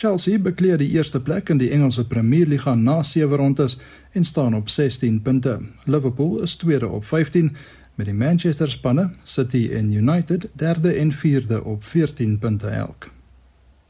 [0.00, 3.74] Chelsea bekleed die eerste plek in die Engelse Premierliga na 7 rondes
[4.16, 5.58] en staan op 16 punte.
[5.84, 7.50] Liverpool is tweede op 15
[7.94, 13.10] met die Manchester spanne City en United derde en vierde op 14 punte elk.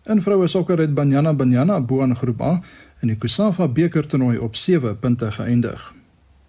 [0.05, 2.61] In vroue sokker het Banyana Banyana bo aan groep A
[3.01, 5.95] in die Kusafa beker toernooi op 7 punte geëindig.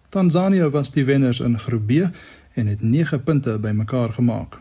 [0.09, 2.09] Tanzanië was die wenners in groep B
[2.53, 4.57] en het 9 punte bymekaar gemaak.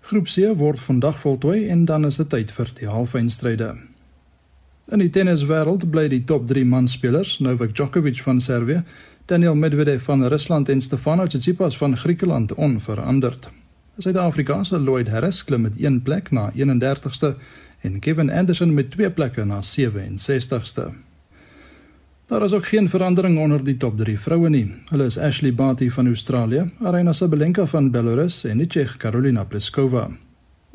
[0.00, 3.87] Groep C word vandag voltooi en dan is dit tyd vir die halfeindstryde.
[4.88, 8.78] In die tenniswêreld bly die top 3 manspelers, Novak Djokovic van Servië,
[9.28, 13.50] Daniel Medvedev van Rusland en Stefanos Tsitsipas van Griekeland onveranderd.
[13.98, 17.34] Suid-Afrika se Lloyd Harris klim met 1 plek na 31ste
[17.80, 20.86] en Kevin Anderson met 2 plekke na 67ste.
[22.26, 24.72] Daar is ook geen verandering onder die top 3 vroue nie.
[24.88, 30.08] Hulle is Ashley Barty van Australië, Aryna Sabalenka van Belarus en die Tsjeeg Karolina Pliskova.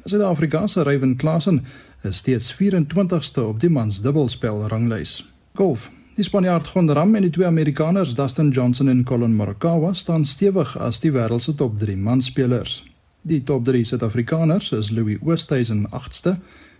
[0.06, 1.66] Suid-Afrika se Ryan Klassen
[2.04, 5.22] is steeds 24ste op die mans dubbelspel ranglys.
[5.54, 5.92] Golf.
[6.16, 10.76] Die Spanjaard Jon Ram en die twee Amerikaners Dustin Johnson en Collin Morikawa staan stewig
[10.78, 12.84] as die wêreld se top 3 manspelers.
[13.22, 16.36] Die top 3 Suid-Afrikaners is Louis Oosthuizen 8ste,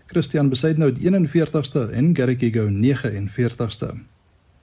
[0.06, 3.90] Christian Besaidnout 41ste en Garrick Higgo 49ste.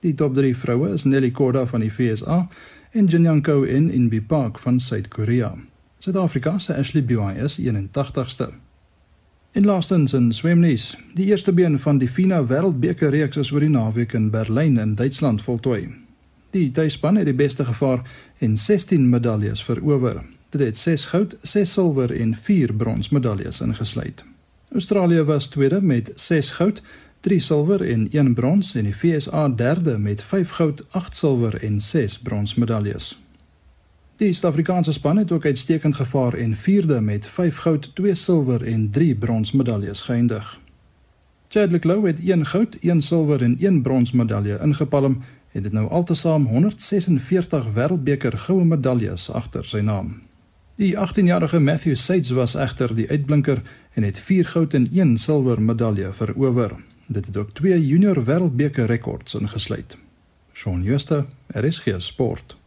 [0.00, 2.46] Die top 3 vroue is Nelly Korda van die FSA
[2.92, 5.54] en Jin Young Ko in Inbi Park van Suid-Korea.
[5.98, 8.52] Suid-Afrika se Ashley Buy is 81ste.
[9.54, 13.68] In laastens in swemnies, die eerste been van die FINA Wêreldbeker reeks is oor die
[13.68, 15.90] naweek in Berlyn in Duitsland voltooi.
[16.56, 18.00] Die tuisspan het die beste gevaar
[18.38, 20.22] en 16 medaljes verower.
[20.56, 24.24] Dit het 6 goud, 6 silwer en 4 brons medaljes ingesluit.
[24.72, 26.82] Australië was tweede met 6 goud,
[27.20, 31.80] 3 silwer en 1 brons en die FSA derde met 5 goud, 8 silwer en
[31.80, 33.21] 6 brons medaljes.
[34.22, 38.90] Die Suid-Afrikaanse span het ook uitstekend gevaar en vierde met 5 goud, 2 silwer en
[38.90, 40.60] 3 brons medaljes geëindig.
[41.48, 45.88] Chadwick Lowe het 1 goud, 1 silwer en 1 brons medalje ingepalm en dit nou
[45.88, 50.14] altesaam 146 wêreldbeker goue medaljes agter sy naam.
[50.78, 55.62] Die 18-jarige Matthew Saits was egter die uitblinker en het 4 goud en 1 silwer
[55.62, 56.76] medalje verower.
[57.06, 59.98] Dit het ook twee junior wêreldbeker rekords ingesluit.
[60.52, 62.61] Shaun Schuster, RSG Sport.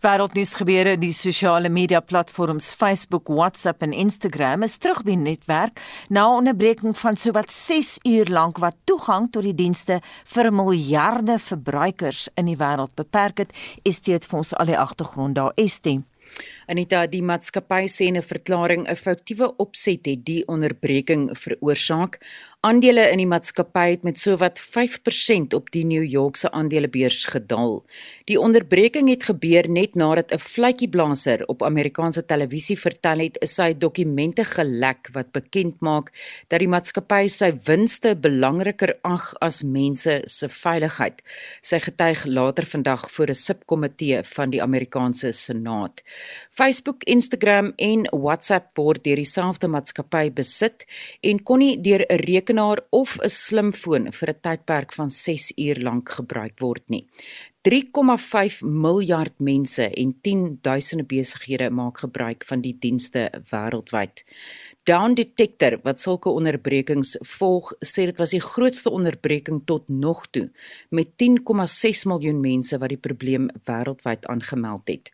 [0.00, 6.26] Wêreldnuus gebeure die sosiale media platforms Facebook, WhatsApp en Instagram is terug by netwerk na
[6.28, 12.28] 'n onderbreking van sowat 6 uur lank wat toegang tot die dienste vir miljarde verbruikers
[12.36, 13.52] in die wêreld beperk het.
[13.82, 15.52] Estie het vir ons al die agtergrond daar.
[15.56, 16.00] Estie
[16.68, 22.20] Anita, die maatskappy sê 'n verklaring 'n foutiewe opset het die onderbreking veroorsaak.
[22.66, 27.84] Aandele in die maatskappy het met sowat 5% op die New Yorkse aandelebeurs gedaal.
[28.26, 34.44] Die onderbreking het gebeur net nadat 'n fluitjieblaser op Amerikaanse televisie vertel het sy dokumente
[34.44, 36.10] gelek wat bekend maak
[36.48, 41.22] dat die maatskappy sy winste belangriker ag as mense se veiligheid.
[41.62, 46.02] Sy getuig later vandag voor 'n subkomitee van die Amerikaanse Senaat.
[46.50, 50.86] Facebook, Instagram en WhatsApp word deur dieselfde maatskappy besit
[51.20, 55.78] en kon nie deur 'n rekenaar of 'n slimfoon vir 'n tydperk van 6 uur
[55.80, 57.06] lank gebruik word nie.
[57.62, 64.24] 3,5 miljard mense en 10 duisende besighede maak gebruik van die dienste wêreldwyd.
[64.88, 70.46] Down Detector wat sulke onderbrekings volg, sê dit was die grootste onderbreking tot nog toe
[70.96, 75.10] met 10,6 miljoen mense wat die probleem wêreldwyd aangemeld het.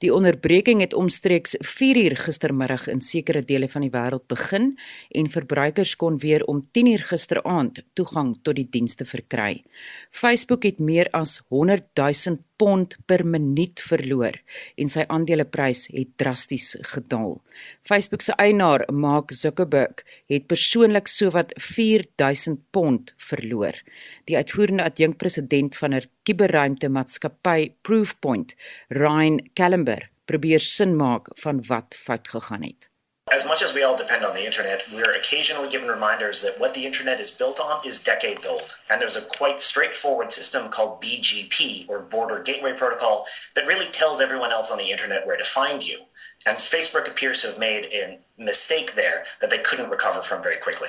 [0.00, 4.70] Die onderbreking het omstreeks 4uur gistermiddag in sekere dele van die wêreld begin
[5.12, 9.60] en verbruikers kon weer om 10uur gisteraand toegang tot die dienste verkry.
[10.08, 14.36] Facebook het meer as 100 000 pond per minuut verloor
[14.76, 17.38] en sy aandeleprys het drasties gedaal.
[17.86, 23.78] Facebook se eienaar, Mark Zuckerberg, het persoonlik sowat 4000 pond verloor.
[24.26, 28.54] Die uitvoerende adjunkpresident van 'n kuberruimtemaatskappy Proofpoint,
[28.88, 32.90] Ryan Callenber, probeer sin maak van wat fout gegaan het.
[33.30, 36.72] As much as we all depend on the internet, we're occasionally given reminders that what
[36.72, 38.76] the internet is built on is decades old.
[38.88, 44.22] And there's a quite straightforward system called BGP, or Border Gateway Protocol, that really tells
[44.22, 46.00] everyone else on the internet where to find you.
[46.46, 50.56] And Facebook appears to have made a mistake there that they couldn't recover from very
[50.56, 50.88] quickly.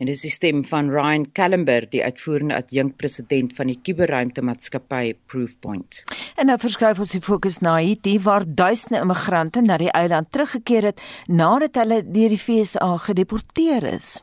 [0.00, 5.98] En dis die stem van Ryan Callenber, die uitvoerende adjunkpresident van die kuberruimtemaatskappy Proofpoint.
[6.40, 10.88] En nou verskuif ons die fokus na Haiti waar duisende immigrante na die eiland teruggekeer
[10.88, 14.22] het nadat hulle deur die FSA gedeporteer is.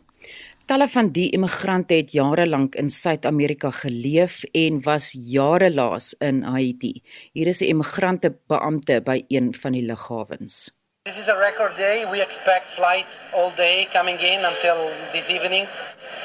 [0.67, 6.41] Talle van die immigrante het jare lank in Suid-Amerika geleef en was jare laas in
[6.43, 7.03] Haiti.
[7.37, 10.76] Hier is 'n immigrante beampte by een van die lughawens.
[11.07, 12.03] This is a record day.
[12.03, 15.65] We expect flights all day coming in until this evening.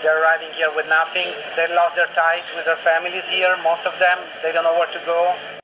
[0.03, 1.29] They're arriving here with nothing.
[1.55, 4.19] They lost their ties with their families here, most of them.
[4.43, 5.62] They don't know where to go.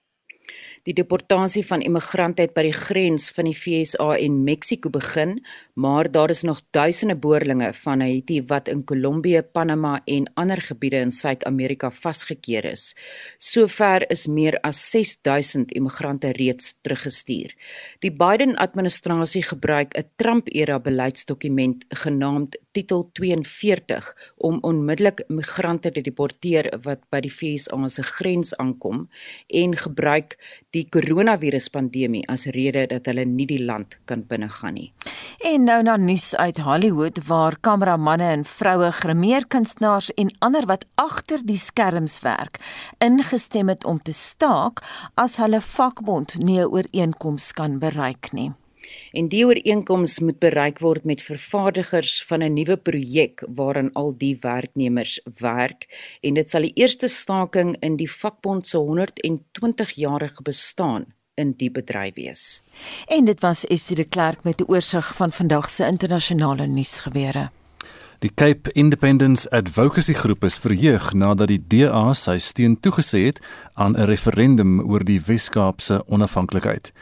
[0.89, 5.35] Die deportasie van immigrante het by die grens van die FSA en Mexiko begin,
[5.77, 11.03] maar daar is nog duisende boerlinge van Haiti wat in Kolombie, Panama en ander gebiede
[11.05, 12.95] in Suid-Amerika vasgekeer is.
[13.37, 17.53] Sover is meer as 6000 immigrante reeds teruggestuur.
[18.01, 27.01] Die Biden-administrasie gebruik 'n Trump-era beleidsdokument genaamd Titel 42 om onmiddellik migrante te deporteer wat
[27.11, 29.09] by die FSA se grens aankom
[29.63, 30.37] en gebruik
[30.77, 34.93] die koronaviruspandemie as rede dat hulle nie die land kan binnegaan nie.
[35.49, 41.43] En nou na nuus uit Hollywood waar kameramanne en vroue grimeerkunstenaars en ander wat agter
[41.43, 42.63] die skerms werk
[43.03, 44.85] ingestem het om te staak
[45.19, 48.53] as hulle vakbond nie 'n ooreenkoms kan bereik nie
[49.13, 54.37] en die ooreenkoms moet bereik word met vervaardigers van 'n nuwe projek waaraan al die
[54.41, 55.89] werknemers werk
[56.23, 61.71] en dit sal die eerste staking in die vakbond se 120 jarige bestaan in die
[61.71, 62.63] bedryf wees.
[63.07, 67.51] En dit was Essie de Klerk met 'n oorsig van vandag se internasionale nuusgebeure.
[68.19, 73.39] Die Cape Independence Advocacy Groep is verheug nadat die DA sy steun toegesê het
[73.75, 76.93] aan 'n referendum oor die Wes-Kaapse onafhanklikheid.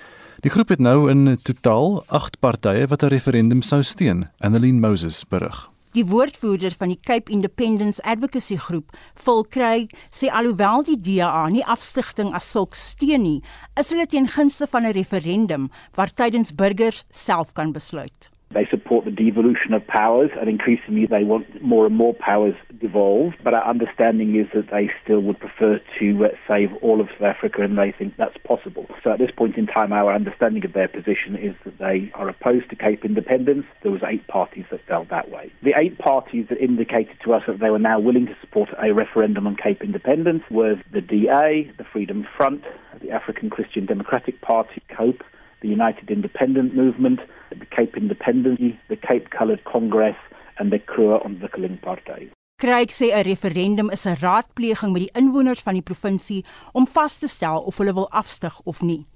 [0.46, 5.24] Die groep het nou in totaal 8 partye wat 'n referendum sou steun, Annelien Moses
[5.28, 5.70] berig.
[5.90, 11.64] Die woordvoerder van die Cape Independence Advocacy Groep, Phil Craig, sê alhoewel die DA nie
[11.64, 13.42] afstigting as sulk steun nie,
[13.80, 18.30] is hulle teen gunste van 'n referendum waar tydens burgers self kan besluit.
[18.52, 23.36] They support the devolution of powers, and increasingly they want more and more powers devolved.
[23.42, 27.22] But our understanding is that they still would prefer to uh, save all of South
[27.36, 28.86] Africa, and they think that's possible.
[29.02, 32.28] So at this point in time, our understanding of their position is that they are
[32.28, 33.66] opposed to Cape independence.
[33.82, 35.52] There was eight parties that felt that way.
[35.62, 38.92] The eight parties that indicated to us that they were now willing to support a
[38.92, 42.64] referendum on Cape independence were the DA, the Freedom Front,
[43.00, 45.22] the African Christian Democratic Party, COPE,
[45.60, 50.16] the United Independent Movement, the Cape Independent, the Cape Coloured Congress
[50.58, 52.30] and the Kruger Ontwikkeling Party.
[52.58, 57.18] Kryk sê 'n referendum is 'n raadpleging met die inwoners van die provinsie om vas
[57.18, 59.06] te stel of hulle wil afstyg of nie.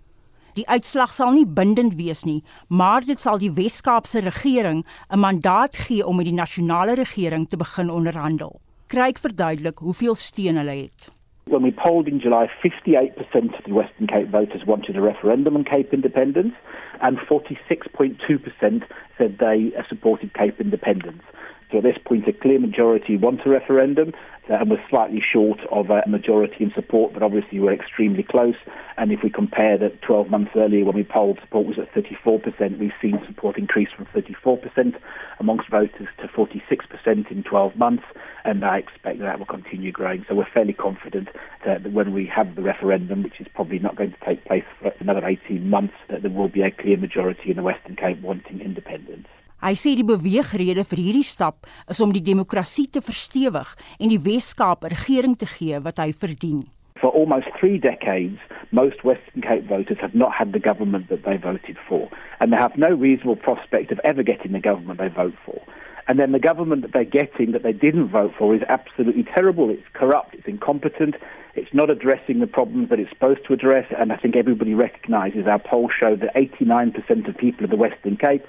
[0.55, 5.76] Die uitslag sal nie bindend wees nie, maar dit sal die Wes-Kaapse regering 'n mandaat
[5.76, 8.61] gee om met die nasionale regering te begin onderhandel.
[8.88, 11.20] Kryk verduidelik hoeveel steun hulle het.
[11.51, 15.65] When we polled in July, 58% of the Western Cape voters wanted a referendum on
[15.65, 16.55] Cape independence,
[17.03, 18.85] and 46.2%
[19.19, 21.25] said they supported Cape independence.
[21.71, 24.13] So at this point, a clear majority want a referendum,
[24.49, 28.57] and we're slightly short of a majority in support, but obviously we're extremely close.
[28.97, 32.79] And if we compare that 12 months earlier when we polled, support was at 34%,
[32.79, 34.97] we've seen support increase from 34%
[35.39, 38.05] amongst voters to 46% in 12 months,
[38.45, 40.25] and I expect that will continue growing.
[40.29, 41.29] So we're fairly confident
[41.65, 44.93] that when we have the referendum, which is probably not going to take place for
[44.99, 48.61] another 18 months, that there will be a clear majority in the Western Cape wanting
[48.61, 49.29] independence.
[49.61, 53.68] Hy sê die beweegrede vir hierdie stap is om die demokrasie te verstewig
[54.01, 56.64] en die Wes-Kaap 'n regering te gee wat hy verdien.
[56.96, 58.40] For almost 3 decades,
[58.73, 62.09] most Western Cape voters have not had the government that they voted for,
[62.40, 65.61] and they have no reasonable prospect of ever getting the government they vote for.
[66.09, 69.68] And then the government that they're getting that they didn't vote for is absolutely terrible.
[69.68, 71.16] It's corrupt, it's incompetent,
[71.55, 75.46] it's not addressing the problems that it's supposed to address, and I think everybody recognizes
[75.46, 78.46] our polls show that 89% of people in the Western Cape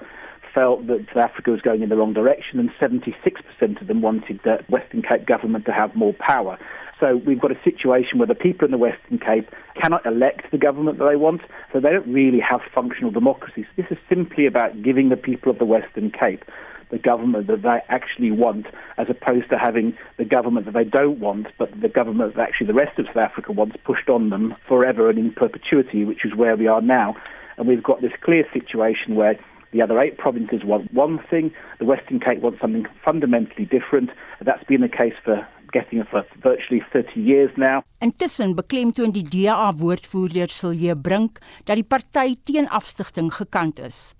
[0.54, 4.40] felt that South Africa was going in the wrong direction, and 76% of them wanted
[4.44, 6.58] the Western Cape government to have more power.
[7.00, 10.58] So we've got a situation where the people in the Western Cape cannot elect the
[10.58, 13.64] government that they want, so they don't really have functional democracy.
[13.64, 16.44] So this is simply about giving the people of the Western Cape
[16.92, 18.66] the government that they actually want,
[18.98, 22.66] as opposed to having the government that they don't want, but the government that actually
[22.66, 26.34] the rest of South Africa wants pushed on them forever and in perpetuity, which is
[26.34, 27.16] where we are now.
[27.56, 29.38] And we've got this clear situation where
[29.72, 31.52] The other eight provinces want one thing.
[31.78, 34.10] The Western Cape wants something fundamentally different.
[34.44, 37.82] That's been the case for getting it for virtually 30 years now.
[37.98, 44.12] Intussen beklemtoon die DA woordvoerder Silje Brink dat die party teen afstigting gekant is.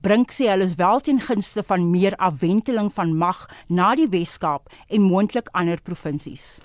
[0.00, 4.70] Brink sê hulle is wel teen gunste van meer afwenteling van mag na die Wes-Kaap
[4.88, 6.60] en moontlik ander provinsies.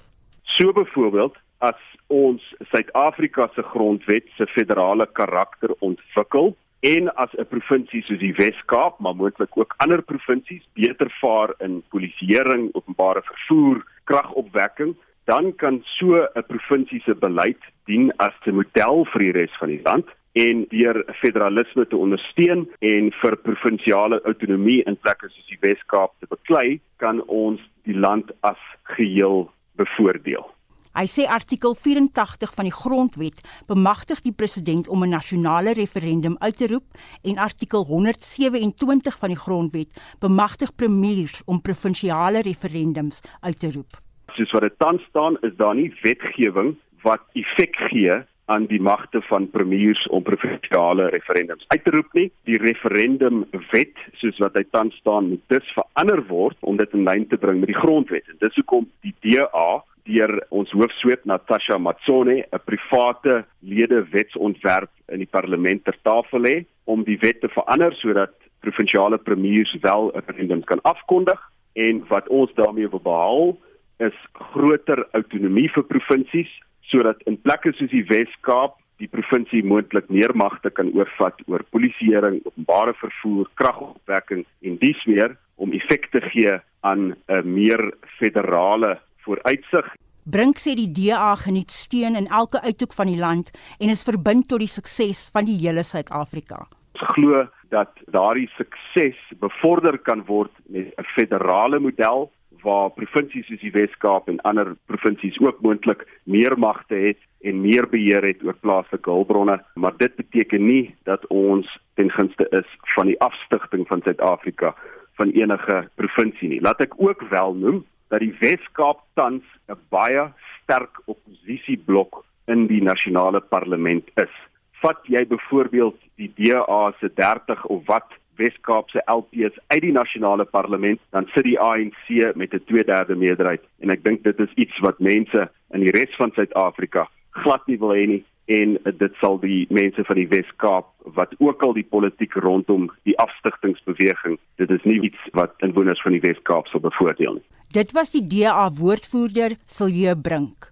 [0.55, 1.81] So byvoorbeeld as
[2.13, 8.99] ons Suid-Afrika se grondwet se federale karakter ontwikkel en as 'n provinsie soos die Wes-Kaap,
[8.99, 16.27] maar moontlik ook ander provinsies beter vaar in polisieering, openbare vervoer, kragopwekking, dan kan so
[16.35, 20.65] 'n provinsie se beleid dien as 'n model vir die res van die land en
[20.69, 26.79] deur federalisme te ondersteun en vir provinsiale autonomie in plekke soos die Wes-Kaap te beklei,
[26.97, 30.54] kan ons die land as geheel bevoordeel.
[30.95, 36.57] Hy sê artikel 84 van die grondwet bemagtig die president om 'n nasionale referendum uit
[36.57, 36.87] te roep
[37.21, 43.91] en artikel 127 van die grondwet bemagtig premiers om provinsiale referendums uit te roep.
[44.37, 49.21] Soos wat dit tans staan, is daar nie wetgewing wat effek gee aan die magte
[49.21, 52.31] van premiers om provinsiale referendums uit te roep nie.
[52.43, 57.03] Die referendum wet soos wat hy tans staan moet dus verander word om dit in
[57.03, 58.23] lyn te bring met die grondwet.
[58.29, 65.19] En dis hoekom die DA deur ons hoofsweep Natasha Matsone 'n private lede wetsontwerp in
[65.19, 70.15] die parlement ter tafel lê om die wet te verander sodat provinsiale premiers wel 'n
[70.15, 71.39] referendum kan afkondig.
[71.73, 73.57] En wat ons daarmee wil behaal
[73.97, 80.31] is groter autonomie vir provinsies sodat in plekke soos die Wes-Kaap die provinsie moontlik meer
[80.35, 86.59] magte kan oorvat oor polisieering, openbare vervoer, kragopwekking en dies meer om effek te gee
[86.81, 87.81] aan 'n meer
[88.19, 89.93] federale vooruitsig.
[90.25, 94.47] Brink sê die DA geniet steun in elke uithoek van die land en is verbind
[94.49, 96.63] tot die sukses van die hele Suid-Afrika.
[96.95, 102.31] Ons glo dat daardie sukses bevorder kan word met 'n federale model
[102.63, 107.85] waar provinsies soos die Wes-Kaap en ander provinsies ook moontlik meer magte het en meer
[107.89, 113.05] beheer het oor plaaslike hulpbronne, maar dit beteken nie dat ons ten gunste is van
[113.05, 114.73] die afstigting van Suid-Afrika
[115.19, 116.61] van enige provinsie nie.
[116.61, 122.81] Laat ek ook wel noem dat die Wes-Kaap tans 'n baie sterk oppositieblok in die
[122.81, 124.35] nasionale parlement is.
[124.81, 130.45] Vat jy byvoorbeeld die DA se 30 of wat Wes-Kaap se LPs uit die nasionale
[130.45, 134.79] parlement, dan sit die ANC met 'n 2/3 meerderheid en ek dink dit is iets
[134.79, 137.09] wat mense in die res van Suid-Afrika
[137.43, 141.63] glad nie wil hê nie en dit sal die mense van die Wes-Kaap wat ook
[141.65, 146.69] al die politiek rondom die afstigtingsbeweging, dit is nie iets wat inwoners van die Wes-Kaap
[146.69, 147.45] sal bevoordeel nie.
[147.73, 150.69] Dit was die DA woordvoerder Silje Brink.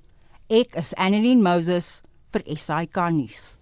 [0.54, 2.02] Ek is Annelien Moses
[2.34, 3.58] vir SAK nuus.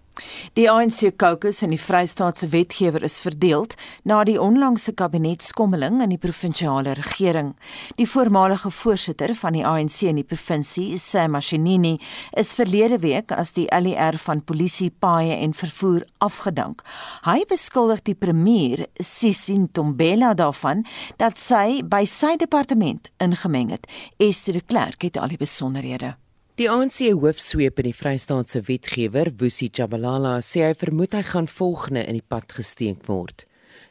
[0.52, 6.20] Die ANC caucus in die Vrystaatse wetgewer is verdeeld na die onlangse kabinetskommeling in die
[6.20, 7.54] provinsiale regering.
[7.96, 11.94] Die voormalige voorsitter van die ANC in die provinsie, Sam Mashinini,
[12.36, 16.84] is verlede week as die LER van polisie, paaie en vervoer afgedank.
[17.24, 20.84] Hy beskuldig die premier, Sisi Ntombela, daarvan
[21.22, 23.88] dat sy by sy departement ingemeng het.
[24.20, 26.16] Esther de Klerk het al die besonderhede.
[26.62, 32.04] Die ANC hoofsweep in die Vrystaatse wetgewer, Wusi Jabalala, sê hy vermoed hy gaan volgende
[32.06, 33.42] in die pad gesteek word.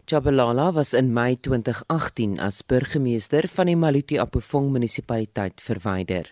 [0.08, 6.30] Jabalala was in Mei 2018 as burgemeester van die Maluti Apofong munisipaliteit verwyder.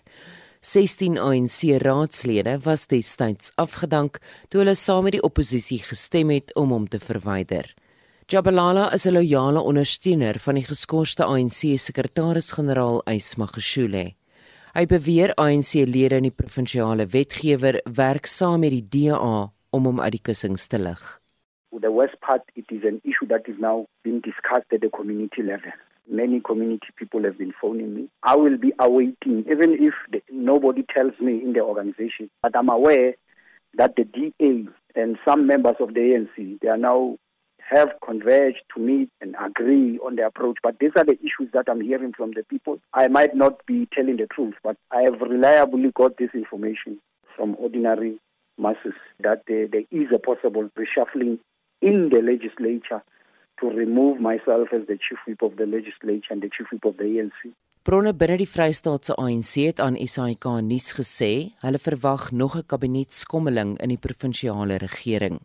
[0.64, 6.72] 16 ANC raadslede was destyds afgedank toe hulle saam met die oppositie gestem het om
[6.72, 7.68] hom te verwyder.
[8.32, 14.19] Jabalala is 'n loyale ondersteuner van die geskorste ANC sekretaris-generaal Ysma Geshule.
[14.70, 20.14] Hy beweer ANC-lede in die provinsiale wetgewer werk saam met die DA om hom uit
[20.14, 21.02] die kussings te lig.
[21.74, 25.42] The worst part it is an issue that is now being discussed at the community
[25.42, 25.74] level.
[26.06, 28.10] Many community people have been phoning me.
[28.22, 32.70] I will be awaiting even if the, nobody tells me in the organization but I'm
[32.70, 33.16] aware
[33.74, 37.18] that the DA and some members of the ANC they are now
[37.70, 40.58] have converged to meet and agree on the approach.
[40.64, 42.80] But these are the issues that I'm hearing from the people.
[42.94, 47.00] I might not be telling the truth, but I have reliably got this information
[47.36, 48.20] from ordinary
[48.58, 51.40] masses that there, there is a possible reshuffling
[51.82, 53.02] in the legislature
[53.60, 56.98] to remove myself as the chief whip of the legislature and the chief whip of
[56.98, 57.54] the ANC.
[57.84, 63.80] Bronne binne die Vrystaatse ANC het aan SAK nuus gesê hulle verwag nog 'n kabinetskommeling
[63.80, 65.40] in die provinsiale regering.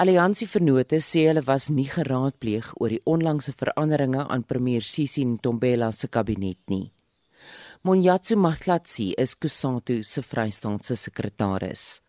[0.00, 5.90] Alliansie Vennote sê hulle was nie geraadpleeg oor die onlangse veranderinge aan premier Sisi Ntombela
[5.92, 6.88] se kabinet nie.
[7.84, 12.00] Monyatsu Mahlatsi is Kusatu se Vrystaatse sekretaris.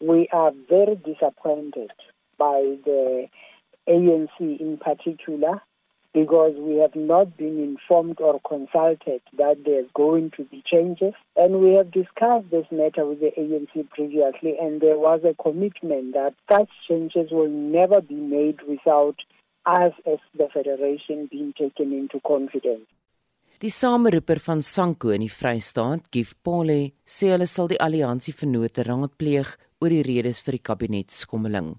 [0.00, 1.92] We are very disappointed
[2.36, 3.28] by the
[3.88, 5.62] ANC in particular
[6.12, 11.14] because we have not been informed or consulted that there's going to be changes.
[11.36, 16.14] And we have discussed this matter with the ANC previously, and there was a commitment
[16.14, 19.16] that such changes will never be made without
[19.66, 22.86] us as the Federation being taken into confidence.
[23.60, 28.86] Die sameroeper van Sanko in die Vrystaat, Gif Pole, sê hulle sal die alliansie vennote
[28.88, 29.52] raadpleeg
[29.84, 31.74] oor die redes vir die kabinetskommeling.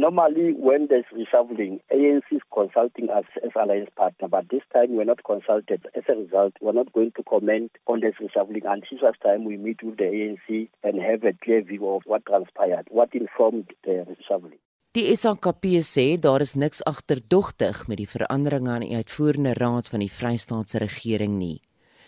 [0.00, 5.04] Normally, when there's reshuffling, ANC is consulting us as alliance partner, but this time we're
[5.04, 5.86] not consulted.
[5.94, 9.58] As a result, we're not going to comment on this reshuffling until such time we
[9.58, 14.06] meet with the ANC and have a clear view of what transpired, what informed the
[14.08, 14.62] reshuffling.
[14.96, 20.00] Die SAKP sê daar is niks agterdogtig met die veranderinge aan die uitvoerende raad van
[20.00, 21.60] die Vrystaatse regering nie.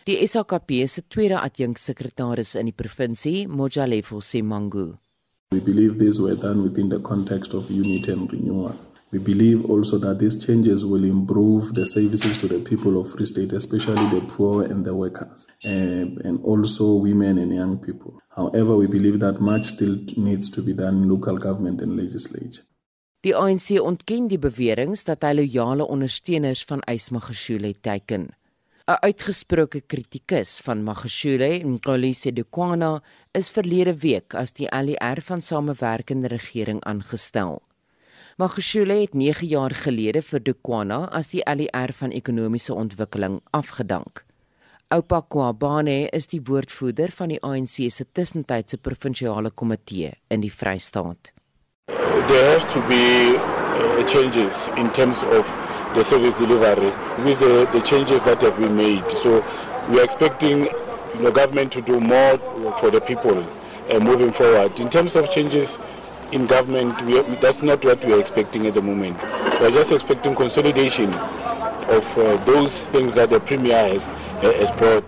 [0.08, 4.94] Die SAKP se tweede adjunksekretaris in die provinsie, Mojalefo Semangu,
[5.52, 8.74] We believe these were done within the context of unity and renewal.
[9.10, 13.26] We believe also that these changes will improve the services to the people of Free
[13.26, 18.18] State, especially the poor and the workers, and, and also women and young people.
[18.34, 22.62] However, we believe that much still needs to be done in local government and legislature.
[23.20, 28.32] Die ANC ontken die beweringe dat hy loyale ondersteuners van Ysmagashule teiken.
[28.82, 33.00] 'n Uitgesproke kritikus van Magashule, Nkolisi Dukwana,
[33.32, 37.62] is verlede week as die ALR van samewerkende regering aangestel.
[38.36, 44.24] Magashule het 9 jaar gelede vir Dukwana as die ALR van ekonomiese ontwikkeling afgedank.
[44.90, 51.32] Oupa Kwabane is die woordvoerder van die ANC se tussentydse provinsiale komitee in die Vrystaat.
[51.86, 55.61] There has to be uh, changes in terms of
[55.94, 56.92] the service delivery
[57.24, 59.08] with the, the changes that have been made.
[59.12, 59.44] So
[59.88, 60.68] we are expecting
[61.20, 62.38] the government to do more
[62.78, 63.44] for the people
[63.90, 64.78] uh, moving forward.
[64.80, 65.78] In terms of changes
[66.32, 69.20] in government, are, that's not what we are expecting at the moment.
[69.60, 71.12] We are just expecting consolidation
[71.92, 75.04] of uh, those things that the Premier has, uh, has brought.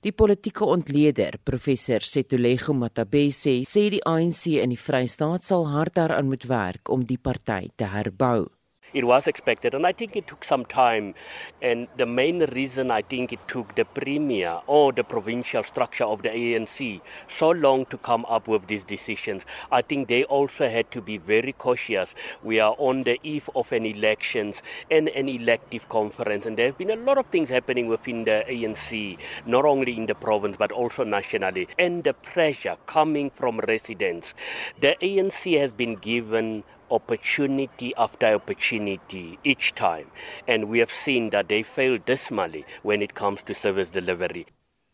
[0.00, 6.30] Die politieke ontleder, professor Setulego Matabese, sê die ANC in die Vrystaat sal hard daaraan
[6.32, 8.46] moet werk om die party te herbou.
[8.94, 9.74] It was expected.
[9.74, 11.14] And I think it took some time.
[11.62, 16.22] And the main reason I think it took the premier or the provincial structure of
[16.22, 20.90] the ANC so long to come up with these decisions, I think they also had
[20.92, 22.14] to be very cautious.
[22.42, 26.46] We are on the eve of an elections and an elective conference.
[26.46, 30.06] And there have been a lot of things happening within the ANC, not only in
[30.06, 31.68] the province but also nationally.
[31.78, 34.34] And the pressure coming from residents.
[34.80, 40.06] The ANC has been given opportunity after opportunity each time.
[40.46, 44.46] And we have seen that they fail dismally when it comes to service delivery.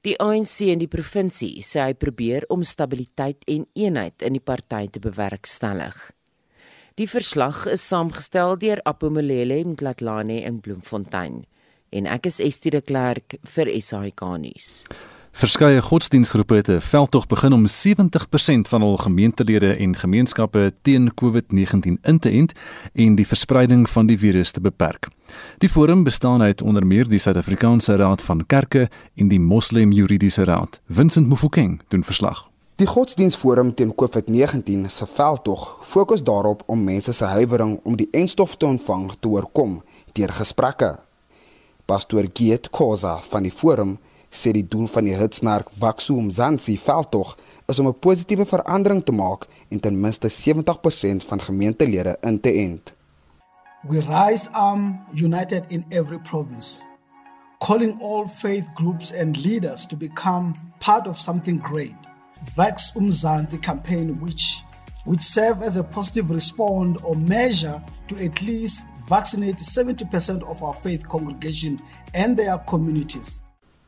[0.06, 4.84] Die ANC in die provinsie sê hy probeer om stabiliteit en eenheid in die party
[4.94, 5.96] te bewerkstellig.
[6.96, 11.42] Die verslag is saamgestel deur Apomolele Mtlatlane in Bloemfontein
[11.90, 14.70] en ek is Estie de Klerk vir SAK nuus.
[15.36, 21.98] Verskeie godsdienstgroepe het 'n veldtog begin om 70% van hul gemeentelede en gemeenskappe teen COVID-19
[22.02, 22.52] in te ent
[22.92, 25.08] en die verspreiding van die virus te beperk.
[25.58, 30.44] Die forum bestaan uit onder meer die Suid-Afrikaanse Raad van Kerke en die Moslem Juridiese
[30.44, 30.80] Raad.
[30.88, 32.50] Vincent Mufokeng doen verslag.
[32.74, 38.56] Die godsdienstforum teen COVID-19 se veldtog fokus daarop om mense se huiwering om die enstof
[38.56, 39.82] te ontvang te oorkom
[40.12, 40.98] deur gesprekke.
[41.84, 43.98] Pastor Giet Khoza van die forum
[44.36, 49.12] sê die doel van die hitsmerk Vaksu Mzansi veldtog is om 'n positiewe verandering te
[49.12, 52.94] maak en ten minste 70% van gemeentelede in te ent.
[53.88, 56.80] We rise um united in every province
[57.58, 61.96] calling all faith groups and leaders to become part of something great.
[62.56, 64.62] Vax Umzansi campaign which
[65.04, 70.74] which serve as a positive response or measure to at least vaccinate 70% of our
[70.74, 71.80] faith congregation
[72.12, 73.40] and their communities.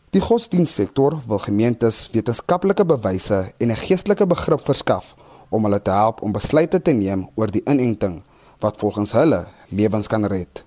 [0.09, 5.15] Die godsdienstsektor wil gemeentes wetenskaplike bewyse en 'n geestelike begrip verskaf
[5.49, 8.23] om hulle te help om besluite te neem oor die inenting
[8.61, 10.65] wat volgens hulle lewens kan red.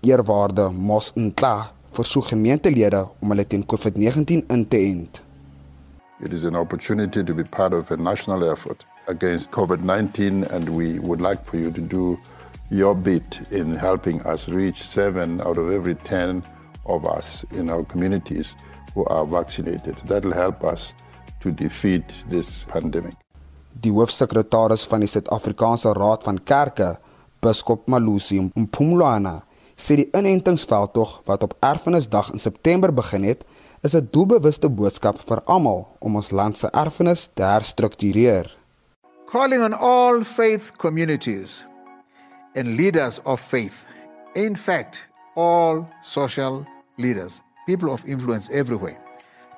[0.00, 5.22] Eerwaarde Mos Ntla versoek gemeentelede om hulle teen COVID-19 in te ent.
[6.20, 10.98] It is an opportunity to be part of a national effort against COVID-19 and we
[10.98, 12.18] would like for you to do
[12.68, 16.42] your bit in helping us reach 7 out of every 10
[16.84, 18.56] of us in our communities
[18.94, 19.96] who are vaccinated.
[20.06, 20.94] That will help us
[21.40, 23.16] to defeat this pandemic.
[23.72, 26.98] Die hoofsekretaris van die Suid-Afrikaanse Raad van Kerke,
[27.42, 29.40] Biskop Malusi Mpumlwana,
[29.76, 33.46] sê die inentingsveldtog wat op Erfenisdag in September begin het,
[33.82, 38.56] is 'n doelbewuste boodskap vir almal om ons land se erfenis te herstruktureer.
[39.26, 41.64] Calling on all faith communities
[42.54, 43.84] and leaders of faith,
[44.34, 46.64] in fact, all social
[46.96, 48.98] leaders people of influence everywhere,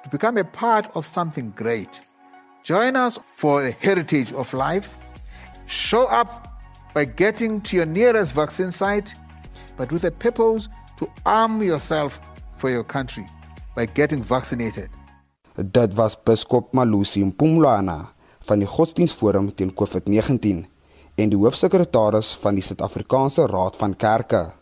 [0.02, 2.00] to become a part of something great.
[2.62, 4.96] Join us for the heritage of life.
[5.66, 6.62] Show up
[6.94, 9.14] by getting to your nearest vaccine site,
[9.76, 12.20] but with a purpose to arm yourself
[12.56, 13.26] for your country
[13.74, 14.88] by getting vaccinated.
[15.56, 18.08] Dit was Biskop Malusi Mpumlwana
[18.40, 20.64] van die Godsdienstforum teen COVID-19
[21.14, 24.52] en die hoofsekretaris van die Suid-Afrikaanse Raad van Kerke.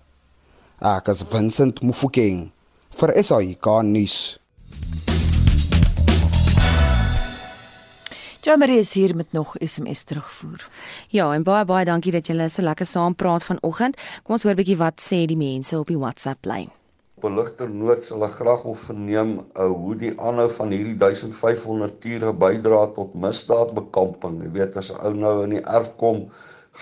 [0.82, 2.51] Ek is Vincent Mufokeng
[3.01, 4.43] vir SAIK nuus.
[8.43, 10.68] Jammer is hier met nog SMS terugvoer.
[11.09, 14.01] Ja, en baie baie dankie dat julle so lekker saam praat vanoggend.
[14.24, 16.70] Kom ons hoor 'n bietjie wat sê die mense op die WhatsApp lyn.
[17.22, 22.86] Beligter Noord sal graag wil verneem uh, hoe die aanhou van hierdie 1500 tiere bydra
[22.97, 24.43] tot misdaadbekamping.
[24.43, 26.26] Jy weet as 'n ou nou in die erf kom,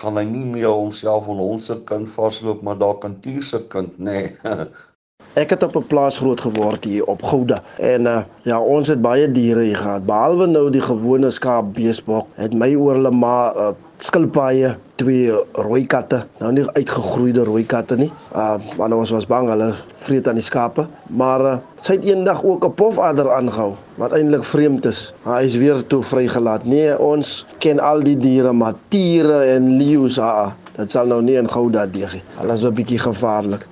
[0.01, 3.61] gaan hy nie meer homself en ons se kind vasloop, maar dalk 'n tier se
[3.67, 4.33] kind, nê.
[4.43, 4.65] Nee.
[5.33, 9.01] Ek het op 'n plaas groot geword hier op Gouda en uh, ja, ons het
[9.01, 10.05] baie diere hier gehad.
[10.05, 15.85] Behalwe nou die gewone skaap, beesbok, het my oor hulle maar uh, skilpaaie, twee rooi
[15.85, 18.11] katte, nou nie uitgegroeide rooi katte nie.
[18.35, 19.71] Uh, maar ons was bang hulle
[20.03, 24.43] vreet aan die skape, maar uh, sy het eendag ook 'n pofader aangehou wat eintlik
[24.43, 25.13] vreemd is.
[25.23, 26.65] Hy is weer toe vrygelaat.
[26.65, 31.39] Nee, ons ken al die diere, maar tiere en leeu's, ah, dit sal nou nie
[31.39, 32.23] in Gouda deeg nie.
[32.41, 33.70] Alles is 'n bietjie gevaarlik.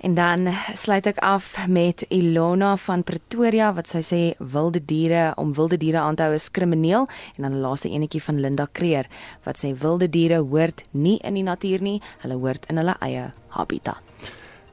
[0.00, 5.50] En dan sluit ek af met Ilona van Pretoria wat sy sê wilde diere om
[5.56, 9.06] wilde diere aan te hou is krimineel en dan 'n laaste enetjie van Linda Kreer
[9.42, 13.32] wat sê wilde diere hoort nie in die natuur nie, hulle hoort in hulle eie
[13.48, 13.98] habitat.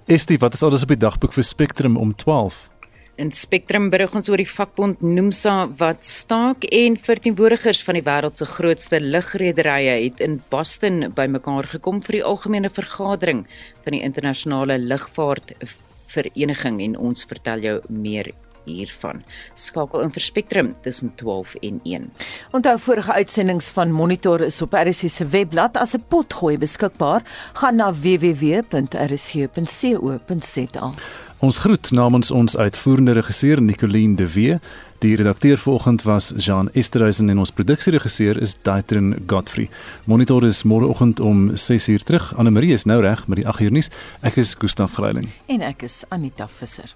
[0.06, 2.70] Estie, wat is alles op die dagboek vir Spectrum om 12?
[3.16, 8.36] In Spectrum berig ons oor die vakbond Nomsa wat staak en verteenwoordigers van die wêreld
[8.42, 13.46] se grootste lugrederye het in Boston bymekaar gekom vir die algemene vergadering
[13.86, 18.36] van die internasionale lugvaartvereniging en ons vertel jou meer
[18.68, 19.24] hiervan.
[19.56, 22.12] Skakel in vir Spectrum tussen 12 en 1.
[22.58, 27.22] Onthou vorige uitsendings van Monitor is op RSC se webblad as 'n potgooi beskikbaar.
[27.54, 28.66] Gaan na www.rsc.co.za.
[31.44, 34.60] Ons groet namens ons uitvoerende regisseur Nicoline de Wee.
[35.04, 39.70] Die redakteur vanoggend was Jean Esterhuizen en ons produksieregisseur is Daitrin Godfrey.
[40.06, 42.34] Monitor is môreoggend om 6:00 terug.
[42.38, 43.90] Anne Marie is nou reg met die 8:00 nuus.
[44.22, 46.96] Ek is Gustaf Greiling en ek is Anita Visser.